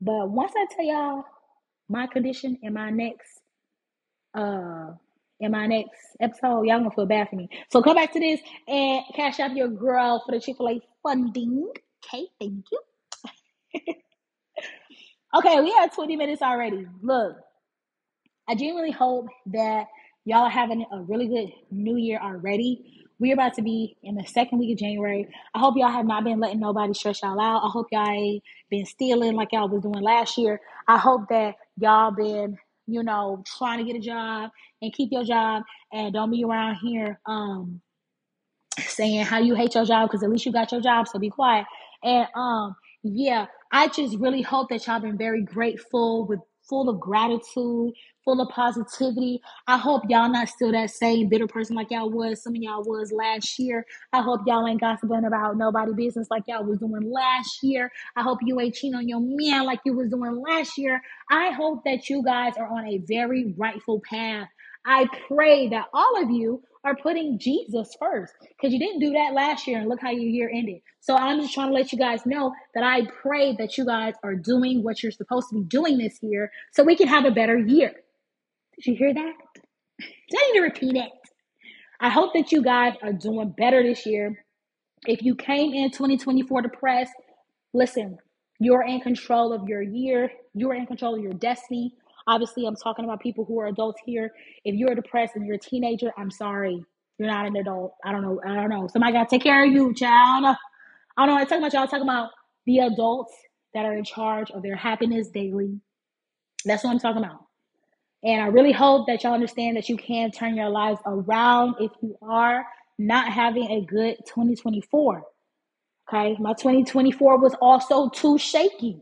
But 0.00 0.30
once 0.30 0.52
I 0.56 0.66
tell 0.74 0.84
y'all 0.84 1.24
my 1.88 2.06
condition 2.06 2.58
in 2.62 2.72
my 2.72 2.90
next 2.90 3.40
uh 4.34 4.92
in 5.40 5.50
my 5.50 5.66
next 5.66 6.00
episode, 6.20 6.62
y'all 6.62 6.78
gonna 6.78 6.90
feel 6.90 7.06
bad 7.06 7.28
for 7.28 7.36
me. 7.36 7.48
So 7.70 7.82
come 7.82 7.96
back 7.96 8.12
to 8.14 8.20
this 8.20 8.40
and 8.66 9.02
cash 9.14 9.40
out 9.40 9.54
your 9.54 9.68
girl 9.68 10.22
for 10.24 10.32
the 10.32 10.40
Chick-fil-A 10.40 10.80
funding. 11.02 11.70
Okay, 12.06 12.26
thank 12.40 12.64
you. 12.72 13.94
okay, 15.36 15.60
we 15.60 15.70
have 15.72 15.94
20 15.94 16.16
minutes 16.16 16.42
already. 16.42 16.86
Look, 17.02 17.36
I 18.48 18.54
genuinely 18.54 18.92
hope 18.92 19.26
that 19.46 19.86
y'all 20.24 20.44
are 20.44 20.50
having 20.50 20.84
a 20.92 21.00
really 21.02 21.28
good 21.28 21.52
new 21.70 21.96
year 21.96 22.18
already. 22.22 22.92
We're 23.18 23.34
about 23.34 23.54
to 23.54 23.62
be 23.62 23.96
in 24.02 24.14
the 24.14 24.26
second 24.26 24.58
week 24.58 24.72
of 24.72 24.78
January. 24.78 25.28
I 25.54 25.58
hope 25.58 25.74
y'all 25.76 25.90
have 25.90 26.06
not 26.06 26.24
been 26.24 26.38
letting 26.38 26.60
nobody 26.60 26.92
stress 26.94 27.22
y'all 27.22 27.40
out. 27.40 27.64
I 27.64 27.70
hope 27.70 27.86
y'all 27.90 28.08
ain't 28.08 28.42
been 28.70 28.84
stealing 28.84 29.34
like 29.34 29.52
y'all 29.52 29.68
was 29.68 29.82
doing 29.82 30.02
last 30.02 30.36
year. 30.36 30.60
I 30.86 30.98
hope 30.98 31.28
that 31.30 31.56
y'all 31.78 32.10
been, 32.10 32.58
you 32.86 33.02
know, 33.02 33.42
trying 33.58 33.78
to 33.78 33.84
get 33.84 33.96
a 33.98 34.04
job 34.04 34.50
and 34.82 34.92
keep 34.92 35.10
your 35.12 35.24
job 35.24 35.62
and 35.92 36.12
don't 36.12 36.30
be 36.30 36.44
around 36.44 36.76
here 36.76 37.18
um 37.26 37.80
saying 38.78 39.24
how 39.24 39.38
you 39.38 39.54
hate 39.54 39.74
your 39.74 39.84
job 39.84 40.08
because 40.08 40.22
at 40.22 40.30
least 40.30 40.46
you 40.46 40.52
got 40.52 40.72
your 40.72 40.80
job, 40.80 41.08
so 41.08 41.18
be 41.18 41.30
quiet. 41.30 41.66
And 42.02 42.26
um, 42.34 42.76
yeah, 43.02 43.46
I 43.72 43.88
just 43.88 44.18
really 44.18 44.42
hope 44.42 44.68
that 44.70 44.86
y'all 44.86 45.00
been 45.00 45.18
very 45.18 45.42
grateful 45.42 46.26
with 46.26 46.40
full 46.68 46.88
of 46.88 47.00
gratitude, 47.00 47.92
full 48.24 48.40
of 48.40 48.48
positivity. 48.48 49.40
I 49.68 49.78
hope 49.78 50.02
y'all 50.08 50.30
not 50.30 50.48
still 50.48 50.72
that 50.72 50.90
same 50.90 51.28
bitter 51.28 51.46
person 51.46 51.76
like 51.76 51.90
y'all 51.90 52.10
was. 52.10 52.42
Some 52.42 52.54
of 52.54 52.62
y'all 52.62 52.82
was 52.84 53.12
last 53.12 53.58
year. 53.58 53.86
I 54.12 54.22
hope 54.22 54.40
y'all 54.46 54.66
ain't 54.66 54.80
gossiping 54.80 55.26
about 55.26 55.56
nobody 55.56 55.92
business 55.94 56.28
like 56.30 56.44
y'all 56.48 56.64
was 56.64 56.78
doing 56.78 57.10
last 57.10 57.62
year. 57.62 57.90
I 58.16 58.22
hope 58.22 58.38
you 58.42 58.60
ain't 58.60 58.74
cheating 58.74 58.96
on 58.96 59.08
your 59.08 59.20
man 59.22 59.64
like 59.64 59.80
you 59.84 59.94
was 59.94 60.10
doing 60.10 60.42
last 60.42 60.76
year. 60.76 61.00
I 61.30 61.50
hope 61.50 61.84
that 61.84 62.08
you 62.10 62.22
guys 62.24 62.54
are 62.58 62.68
on 62.68 62.86
a 62.86 62.98
very 62.98 63.54
rightful 63.56 64.02
path. 64.08 64.48
I 64.86 65.06
pray 65.28 65.68
that 65.70 65.86
all 65.94 66.22
of 66.22 66.30
you 66.30 66.62
are 66.84 66.96
putting 66.96 67.38
Jesus 67.38 67.96
first 68.00 68.34
because 68.40 68.72
you 68.72 68.80
didn't 68.80 69.00
do 69.00 69.12
that 69.12 69.34
last 69.34 69.66
year 69.66 69.80
and 69.80 69.88
look 69.88 70.00
how 70.00 70.10
your 70.10 70.22
year 70.22 70.50
ended. 70.54 70.82
So 71.00 71.16
I'm 71.16 71.40
just 71.40 71.54
trying 71.54 71.68
to 71.70 71.74
let 71.74 71.92
you 71.92 71.98
guys 71.98 72.26
know 72.26 72.54
that 72.74 72.84
I 72.84 73.06
pray 73.06 73.56
that 73.56 73.78
you 73.78 73.86
guys 73.86 74.14
are 74.24 74.36
doing 74.36 74.84
what 74.84 75.02
you're 75.02 75.12
supposed 75.12 75.50
to 75.50 75.56
be 75.56 75.64
doing 75.64 75.98
this 75.98 76.20
year 76.22 76.52
so 76.72 76.84
we 76.84 76.96
can 76.96 77.08
have 77.08 77.26
a 77.26 77.32
better 77.32 77.58
year. 77.58 77.92
Did 78.76 78.86
you 78.86 78.96
hear 78.96 79.14
that? 79.14 79.32
I 80.02 80.52
need 80.52 80.58
to 80.58 80.62
repeat 80.62 80.96
it? 80.96 81.12
I 82.00 82.10
hope 82.10 82.34
that 82.34 82.52
you 82.52 82.62
guys 82.62 82.94
are 83.02 83.12
doing 83.12 83.54
better 83.56 83.82
this 83.82 84.06
year. 84.06 84.44
If 85.06 85.22
you 85.22 85.34
came 85.34 85.74
in 85.74 85.90
2024 85.90 86.62
depressed, 86.62 87.12
listen, 87.74 88.18
you're 88.60 88.84
in 88.84 89.00
control 89.00 89.52
of 89.52 89.68
your 89.68 89.82
year, 89.82 90.30
you're 90.54 90.74
in 90.74 90.86
control 90.86 91.16
of 91.16 91.22
your 91.22 91.34
destiny. 91.34 91.94
Obviously, 92.26 92.66
I'm 92.66 92.76
talking 92.76 93.04
about 93.04 93.20
people 93.20 93.44
who 93.44 93.60
are 93.60 93.66
adults 93.66 94.00
here. 94.04 94.32
If 94.64 94.74
you're 94.74 94.94
depressed 94.94 95.36
and 95.36 95.46
you're 95.46 95.56
a 95.56 95.60
teenager, 95.60 96.12
I'm 96.18 96.30
sorry. 96.30 96.84
You're 97.18 97.28
not 97.28 97.46
an 97.46 97.56
adult. 97.56 97.94
I 98.04 98.12
don't 98.12 98.22
know. 98.22 98.40
I 98.46 98.54
don't 98.54 98.68
know. 98.68 98.88
Somebody 98.88 99.12
got 99.12 99.28
to 99.28 99.36
take 99.36 99.42
care 99.42 99.64
of 99.64 99.72
you, 99.72 99.94
child. 99.94 100.56
I 101.16 101.26
don't 101.26 101.34
know. 101.34 101.40
I'm 101.40 101.46
talking 101.46 101.58
about 101.58 101.72
y'all. 101.72 101.82
I'm 101.82 101.88
talking 101.88 102.02
about 102.02 102.30
the 102.66 102.80
adults 102.80 103.32
that 103.74 103.84
are 103.84 103.94
in 103.94 104.04
charge 104.04 104.50
of 104.50 104.62
their 104.62 104.76
happiness 104.76 105.28
daily. 105.28 105.80
That's 106.64 106.84
what 106.84 106.90
I'm 106.90 106.98
talking 106.98 107.22
about. 107.22 107.44
And 108.24 108.42
I 108.42 108.46
really 108.46 108.72
hope 108.72 109.06
that 109.06 109.22
y'all 109.22 109.34
understand 109.34 109.76
that 109.76 109.88
you 109.88 109.96
can 109.96 110.30
turn 110.32 110.56
your 110.56 110.68
lives 110.70 111.00
around 111.06 111.76
if 111.80 111.92
you 112.02 112.16
are 112.22 112.66
not 112.98 113.32
having 113.32 113.70
a 113.70 113.84
good 113.84 114.16
2024. 114.26 115.22
Okay. 116.08 116.36
My 116.40 116.52
2024 116.54 117.38
was 117.38 117.54
also 117.60 118.08
too 118.10 118.38
shaky. 118.38 119.00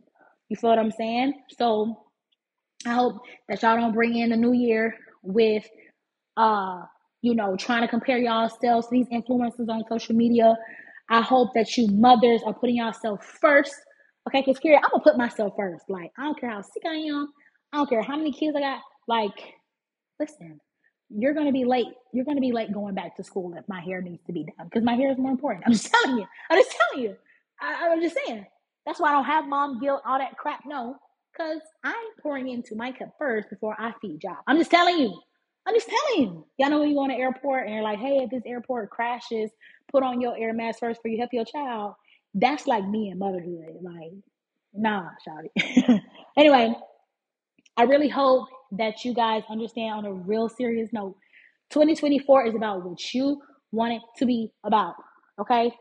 You 0.48 0.56
feel 0.56 0.70
what 0.70 0.78
I'm 0.78 0.90
saying? 0.90 1.34
So 1.58 2.03
I 2.87 2.94
hope 2.94 3.23
that 3.49 3.62
y'all 3.62 3.77
don't 3.77 3.94
bring 3.94 4.16
in 4.18 4.31
the 4.31 4.37
new 4.37 4.53
year 4.55 4.97
with 5.23 5.64
uh, 6.37 6.83
you 7.23 7.35
know, 7.35 7.57
trying 7.57 7.83
to 7.83 7.88
compare 7.88 8.18
yourselves 8.18 8.88
to 8.88 8.92
these 8.92 9.09
influencers 9.09 9.68
on 9.70 9.85
social 9.90 10.14
media. 10.14 10.57
I 11.11 11.23
hope 11.23 11.55
that 11.55 11.77
you 11.77 11.88
mothers 11.88 12.42
are 12.47 12.55
putting 12.55 12.77
yourself 12.77 13.25
first. 13.40 13.75
Okay, 14.29 14.42
because 14.47 14.59
here 14.62 14.77
I'm 14.77 14.90
gonna 14.92 15.05
put 15.05 15.18
myself 15.18 15.55
first. 15.57 15.87
Like, 15.88 16.12
I 16.18 16.25
don't 16.25 16.38
care 16.40 16.51
how 16.51 16.62
sick 16.62 16.83
I 16.87 16.94
am, 16.97 17.29
I 17.73 17.79
don't 17.79 17.88
care 17.90 18.03
how 18.03 18.16
many 18.16 18.33
kids 18.33 18.57
I 18.57 18.61
got. 18.61 18.81
Like, 19.09 19.55
listen, 20.20 20.61
you're 21.11 21.35
gonna 21.35 21.53
be 21.53 21.64
late. 21.64 21.88
You're 22.12 22.25
gonna 22.25 22.40
be 22.40 22.53
late 22.53 22.73
going 22.73 22.94
back 22.94 23.16
to 23.16 23.25
school 23.25 23.55
if 23.57 23.68
my 23.68 23.81
hair 23.81 24.03
needs 24.03 24.25
to 24.27 24.33
be 24.33 24.44
done 24.44 24.66
because 24.68 24.85
my 24.85 24.94
hair 24.94 25.11
is 25.12 25.18
more 25.18 25.33
important. 25.33 25.64
I'm 25.66 25.73
just 25.73 25.92
telling 26.05 26.18
you. 26.18 26.27
I'm 26.51 26.59
just 26.59 26.77
telling 26.77 27.05
you. 27.07 27.16
I, 27.61 27.88
I'm 27.90 28.03
just 28.03 28.16
saying. 28.27 28.47
That's 28.87 29.01
why 29.01 29.11
I 29.11 29.12
don't 29.12 29.25
have 29.27 29.49
mom 29.49 29.81
guilt, 29.81 30.03
all 30.07 30.18
that 30.18 30.37
crap. 30.38 30.61
No, 30.66 30.97
because 31.35 31.61
I'm 31.83 32.05
pouring 32.23 32.49
into 32.49 32.75
my 32.75 32.92
cup 32.92 33.14
first 33.18 33.51
before 33.51 33.77
I 33.79 33.92
feed 34.01 34.23
y'all. 34.23 34.37
I'm 34.47 34.59
just 34.59 34.70
telling 34.70 34.99
you. 34.99 35.18
I'm 35.66 35.75
just 35.75 35.88
telling 35.88 36.23
you. 36.23 36.47
Y'all 36.59 36.70
know 36.70 36.81
when 36.81 36.90
you 36.90 36.94
go 36.94 37.05
on 37.05 37.11
an 37.11 37.20
airport 37.20 37.64
and 37.64 37.75
you're 37.75 37.83
like, 37.83 37.99
hey, 37.99 38.18
if 38.18 38.31
this 38.31 38.42
airport 38.47 38.90
crashes, 38.90 39.51
put 39.90 40.03
on 40.03 40.20
your 40.20 40.37
air 40.37 40.53
mask 40.53 40.81
first 40.81 41.01
for 41.01 41.09
you 41.09 41.18
help 41.18 41.31
your 41.33 41.44
child. 41.44 41.94
That's 42.35 42.66
like 42.66 42.87
me 42.87 43.11
and 43.11 43.18
motherhood. 43.18 43.77
Like, 43.81 44.12
nah, 44.75 45.09
shawty. 45.27 46.01
anyway, 46.37 46.75
I 47.77 47.85
really 47.85 48.09
hope 48.09 48.49
that 48.73 49.05
you 49.05 49.14
guys 49.14 49.42
understand 49.49 49.94
on 49.94 50.05
a 50.05 50.12
real 50.12 50.49
serious 50.49 50.90
note. 50.92 51.16
2024 51.70 52.47
is 52.47 52.55
about 52.55 52.85
what 52.85 53.14
you 53.14 53.40
want 53.73 53.94
it 53.94 54.03
to 54.18 54.27
be 54.27 54.51
about. 54.64 54.94
Okay? 55.40 55.73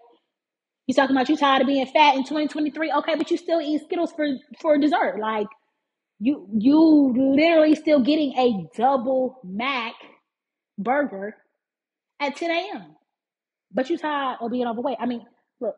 You 0.87 0.93
talking 0.93 1.15
about 1.15 1.29
you 1.29 1.37
tired 1.37 1.61
of 1.61 1.67
being 1.67 1.85
fat 1.87 2.15
in 2.15 2.23
2023? 2.23 2.91
Okay, 2.91 3.15
but 3.15 3.31
you 3.31 3.37
still 3.37 3.61
eat 3.61 3.81
Skittles 3.85 4.13
for 4.13 4.27
for 4.61 4.77
dessert. 4.77 5.19
Like 5.19 5.47
you 6.19 6.47
you 6.53 7.13
literally 7.35 7.75
still 7.75 8.01
getting 8.01 8.33
a 8.37 8.67
double 8.77 9.39
Mac 9.43 9.93
burger 10.77 11.35
at 12.19 12.35
10 12.37 12.51
a.m. 12.51 12.95
But 13.73 13.89
you 13.89 13.97
tired 13.97 14.37
of 14.41 14.51
being 14.51 14.67
overweight. 14.67 14.97
I 14.99 15.07
mean, 15.07 15.25
look, 15.61 15.75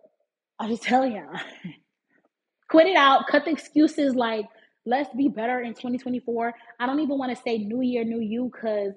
I'm 0.60 0.70
just 0.70 0.84
telling 0.86 1.13
y'all. 1.13 1.39
Quit 2.70 2.88
it 2.88 2.98
out. 2.98 3.28
Cut 3.28 3.46
the 3.46 3.52
excuses 3.52 4.15
like 4.15 4.48
let's 4.86 5.13
be 5.15 5.30
better 5.30 5.62
in 5.62 5.74
2024. 5.74 6.54
I 6.80 6.86
don't 6.88 7.00
even 7.00 7.18
want 7.18 7.36
to 7.36 7.41
say 7.44 7.60
new 7.60 7.82
year, 7.82 8.04
new 8.04 8.22
you, 8.22 8.52
because 8.54 8.94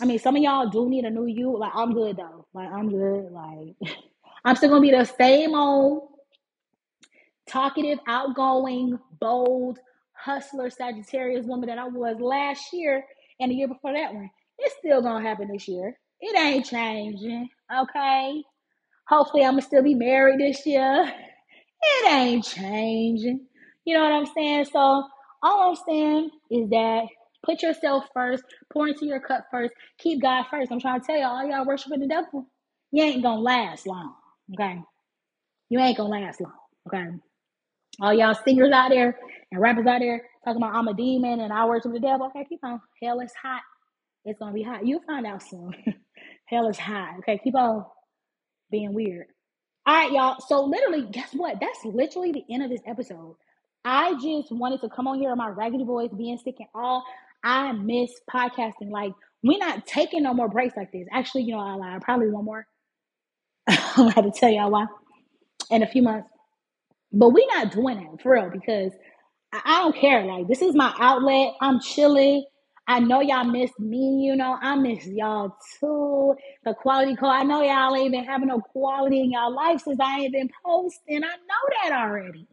I 0.00 0.06
mean 0.06 0.18
some 0.18 0.36
of 0.36 0.42
y'all 0.42 0.68
do 0.70 0.88
need 0.88 1.04
a 1.04 1.10
new 1.10 1.26
you. 1.26 1.58
Like 1.58 1.72
I'm 1.74 1.94
good 1.94 2.16
though. 2.18 2.46
Like 2.54 2.70
I'm 2.70 2.90
good. 2.90 3.32
Like 3.32 3.76
I'm 4.44 4.56
still 4.56 4.70
gonna 4.70 4.80
be 4.82 4.90
the 4.92 5.04
same 5.04 5.54
old 5.54 6.08
talkative, 7.48 7.98
outgoing, 8.06 8.98
bold, 9.20 9.78
hustler 10.12 10.70
Sagittarius 10.70 11.46
woman 11.46 11.68
that 11.68 11.78
I 11.78 11.88
was 11.88 12.18
last 12.20 12.72
year 12.72 13.04
and 13.40 13.50
the 13.50 13.56
year 13.56 13.68
before 13.68 13.92
that 13.94 14.14
one. 14.14 14.30
It's 14.58 14.76
still 14.78 15.02
gonna 15.02 15.26
happen 15.26 15.48
this 15.52 15.68
year. 15.68 15.98
It 16.20 16.38
ain't 16.38 16.66
changing. 16.66 17.48
Okay. 17.74 18.42
Hopefully 19.08 19.44
I'm 19.44 19.52
gonna 19.52 19.62
still 19.62 19.82
be 19.82 19.94
married 19.94 20.40
this 20.40 20.66
year. 20.66 21.12
It 21.82 22.12
ain't 22.12 22.44
changing. 22.44 23.46
You 23.84 23.94
know 23.96 24.04
what 24.04 24.12
I'm 24.12 24.26
saying? 24.26 24.66
So 24.66 24.78
all 25.42 25.70
I'm 25.70 25.76
saying 25.88 26.30
is 26.50 26.70
that 26.70 27.04
put 27.44 27.62
yourself 27.62 28.04
first, 28.14 28.44
pour 28.72 28.88
into 28.88 29.06
your 29.06 29.20
cup 29.20 29.46
first, 29.50 29.74
keep 29.98 30.22
God 30.22 30.44
first. 30.50 30.72
I'm 30.72 30.80
trying 30.80 31.00
to 31.00 31.06
tell 31.06 31.16
y'all, 31.18 31.36
all 31.36 31.46
y'all 31.48 31.66
worshiping 31.66 32.00
the 32.00 32.08
devil, 32.08 32.46
you 32.92 33.04
ain't 33.04 33.22
gonna 33.22 33.40
last 33.40 33.86
long. 33.86 34.14
Okay. 34.54 34.80
You 35.68 35.78
ain't 35.78 35.96
gonna 35.96 36.10
last 36.10 36.40
long. 36.40 36.52
Okay. 36.88 37.06
All 38.00 38.14
y'all 38.14 38.34
singers 38.34 38.72
out 38.72 38.90
there 38.90 39.18
and 39.52 39.60
rappers 39.60 39.86
out 39.86 40.00
there 40.00 40.22
talking 40.44 40.62
about 40.62 40.74
I'm 40.74 40.88
a 40.88 40.94
demon 40.94 41.40
and 41.40 41.52
I 41.52 41.66
worship 41.66 41.92
the 41.92 42.00
devil. 42.00 42.26
Okay, 42.26 42.46
keep 42.48 42.60
on. 42.62 42.80
Hell 43.02 43.20
is 43.20 43.32
hot. 43.40 43.62
It's 44.24 44.38
gonna 44.38 44.52
be 44.52 44.62
hot. 44.62 44.86
You'll 44.86 45.02
find 45.06 45.26
out 45.26 45.42
soon. 45.42 45.74
Hell 46.46 46.68
is 46.68 46.78
hot. 46.78 47.18
Okay, 47.18 47.38
keep 47.42 47.54
on 47.54 47.84
being 48.70 48.94
weird. 48.94 49.26
All 49.86 49.94
right, 49.94 50.12
y'all. 50.12 50.40
So 50.46 50.64
literally, 50.64 51.06
guess 51.10 51.30
what? 51.32 51.56
That's 51.60 51.84
literally 51.84 52.32
the 52.32 52.44
end 52.52 52.62
of 52.62 52.70
this 52.70 52.82
episode. 52.86 53.36
I 53.84 54.14
just 54.14 54.52
wanted 54.52 54.80
to 54.82 54.88
come 54.88 55.06
on 55.08 55.18
here 55.18 55.30
on 55.30 55.38
my 55.38 55.48
raggedy 55.48 55.84
voice, 55.84 56.10
being 56.16 56.38
sick 56.38 56.56
and 56.58 56.68
all. 56.74 57.04
I 57.42 57.72
miss 57.72 58.10
podcasting. 58.30 58.90
Like, 58.90 59.12
we're 59.42 59.58
not 59.58 59.86
taking 59.86 60.22
no 60.22 60.34
more 60.34 60.48
breaks 60.48 60.76
like 60.76 60.92
this. 60.92 61.06
Actually, 61.12 61.44
you 61.44 61.54
know, 61.54 61.60
I 61.60 61.74
lied. 61.74 62.02
Probably 62.02 62.28
one 62.30 62.44
more. 62.44 62.66
I'm 63.96 64.08
about 64.08 64.22
to 64.22 64.32
tell 64.32 64.50
y'all 64.50 64.70
why 64.70 64.86
in 65.70 65.82
a 65.82 65.88
few 65.88 66.02
months. 66.02 66.28
But 67.12 67.30
we're 67.30 67.46
not 67.48 67.72
doing 67.72 67.98
that 67.98 68.22
for 68.22 68.34
real 68.34 68.50
because 68.50 68.92
I, 69.52 69.60
I 69.64 69.78
don't 69.82 69.96
care. 69.96 70.24
Like 70.24 70.48
this 70.48 70.62
is 70.62 70.74
my 70.74 70.94
outlet. 70.98 71.54
I'm 71.60 71.80
chilling. 71.80 72.44
I 72.88 73.00
know 73.00 73.20
y'all 73.20 73.44
miss 73.44 73.70
me, 73.78 74.24
you 74.26 74.36
know. 74.36 74.58
I 74.60 74.76
miss 74.76 75.06
y'all 75.06 75.56
too. 75.80 76.34
The 76.64 76.74
quality 76.74 77.16
call. 77.16 77.30
I 77.30 77.44
know 77.44 77.62
y'all 77.62 77.96
ain't 77.96 78.12
been 78.12 78.24
having 78.24 78.48
no 78.48 78.60
quality 78.60 79.20
in 79.20 79.32
y'all 79.32 79.54
life 79.54 79.82
since 79.82 80.00
I 80.00 80.20
ain't 80.22 80.32
been 80.32 80.50
posting. 80.64 81.24
I 81.24 81.28
know 81.28 81.90
that 81.90 81.92
already. 81.92 82.48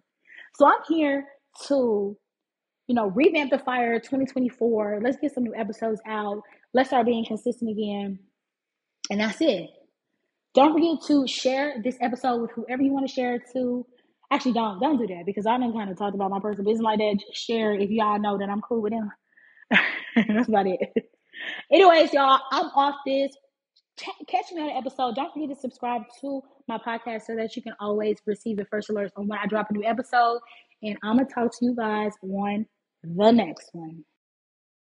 So 0.55 0.67
I'm 0.67 0.81
here 0.87 1.25
to, 1.67 2.17
you 2.87 2.95
know, 2.95 3.07
revamp 3.07 3.51
the 3.51 3.59
fire 3.59 3.99
2024. 3.99 5.01
Let's 5.03 5.17
get 5.17 5.33
some 5.33 5.45
new 5.45 5.55
episodes 5.55 6.01
out. 6.07 6.41
Let's 6.73 6.89
start 6.89 7.07
being 7.07 7.25
consistent 7.25 7.71
again. 7.71 8.19
And 9.11 9.21
that's 9.21 9.41
it. 9.41 9.69
Don't 10.57 10.73
forget 10.73 11.05
to 11.05 11.27
share 11.27 11.75
this 11.83 11.97
episode 12.01 12.41
with 12.41 12.49
whoever 12.49 12.81
you 12.81 12.91
want 12.91 13.07
to 13.07 13.13
share 13.13 13.35
it 13.35 13.43
to. 13.53 13.85
Actually, 14.31 14.53
don't 14.53 14.79
don't 14.79 14.97
do 14.97 15.05
that 15.05 15.23
because 15.23 15.45
I 15.45 15.55
done 15.55 15.71
kind 15.71 15.91
of 15.91 15.99
talked 15.99 16.15
about 16.15 16.31
my 16.31 16.39
personal 16.39 16.65
business 16.65 16.83
like 16.83 16.97
that. 16.97 17.19
Just 17.19 17.45
share 17.45 17.75
if 17.75 17.91
y'all 17.91 18.19
know 18.19 18.39
that 18.39 18.49
I'm 18.49 18.61
cool 18.61 18.81
with 18.81 18.91
them. 18.91 19.11
That's 20.15 20.47
about 20.47 20.65
it. 20.65 20.79
Anyways, 21.71 22.11
y'all, 22.11 22.39
I'm 22.51 22.71
off 22.75 22.95
this. 23.05 23.37
Catch 23.99 24.51
me 24.51 24.61
on 24.61 24.69
the 24.69 24.73
episode. 24.73 25.13
Don't 25.13 25.31
forget 25.31 25.49
to 25.49 25.55
subscribe 25.61 26.01
to 26.21 26.41
my 26.67 26.79
podcast 26.79 27.27
so 27.27 27.35
that 27.35 27.55
you 27.55 27.61
can 27.61 27.73
always 27.79 28.17
receive 28.25 28.57
the 28.57 28.65
first 28.65 28.89
alerts 28.89 29.11
on 29.15 29.27
when 29.27 29.37
I 29.37 29.45
drop 29.45 29.69
a 29.69 29.73
new 29.73 29.83
episode. 29.83 30.39
And 30.81 30.97
I'm 31.03 31.17
gonna 31.17 31.29
talk 31.29 31.51
to 31.51 31.65
you 31.65 31.75
guys 31.75 32.13
on 32.23 32.65
the 33.03 33.29
next 33.29 33.69
one. 33.73 34.03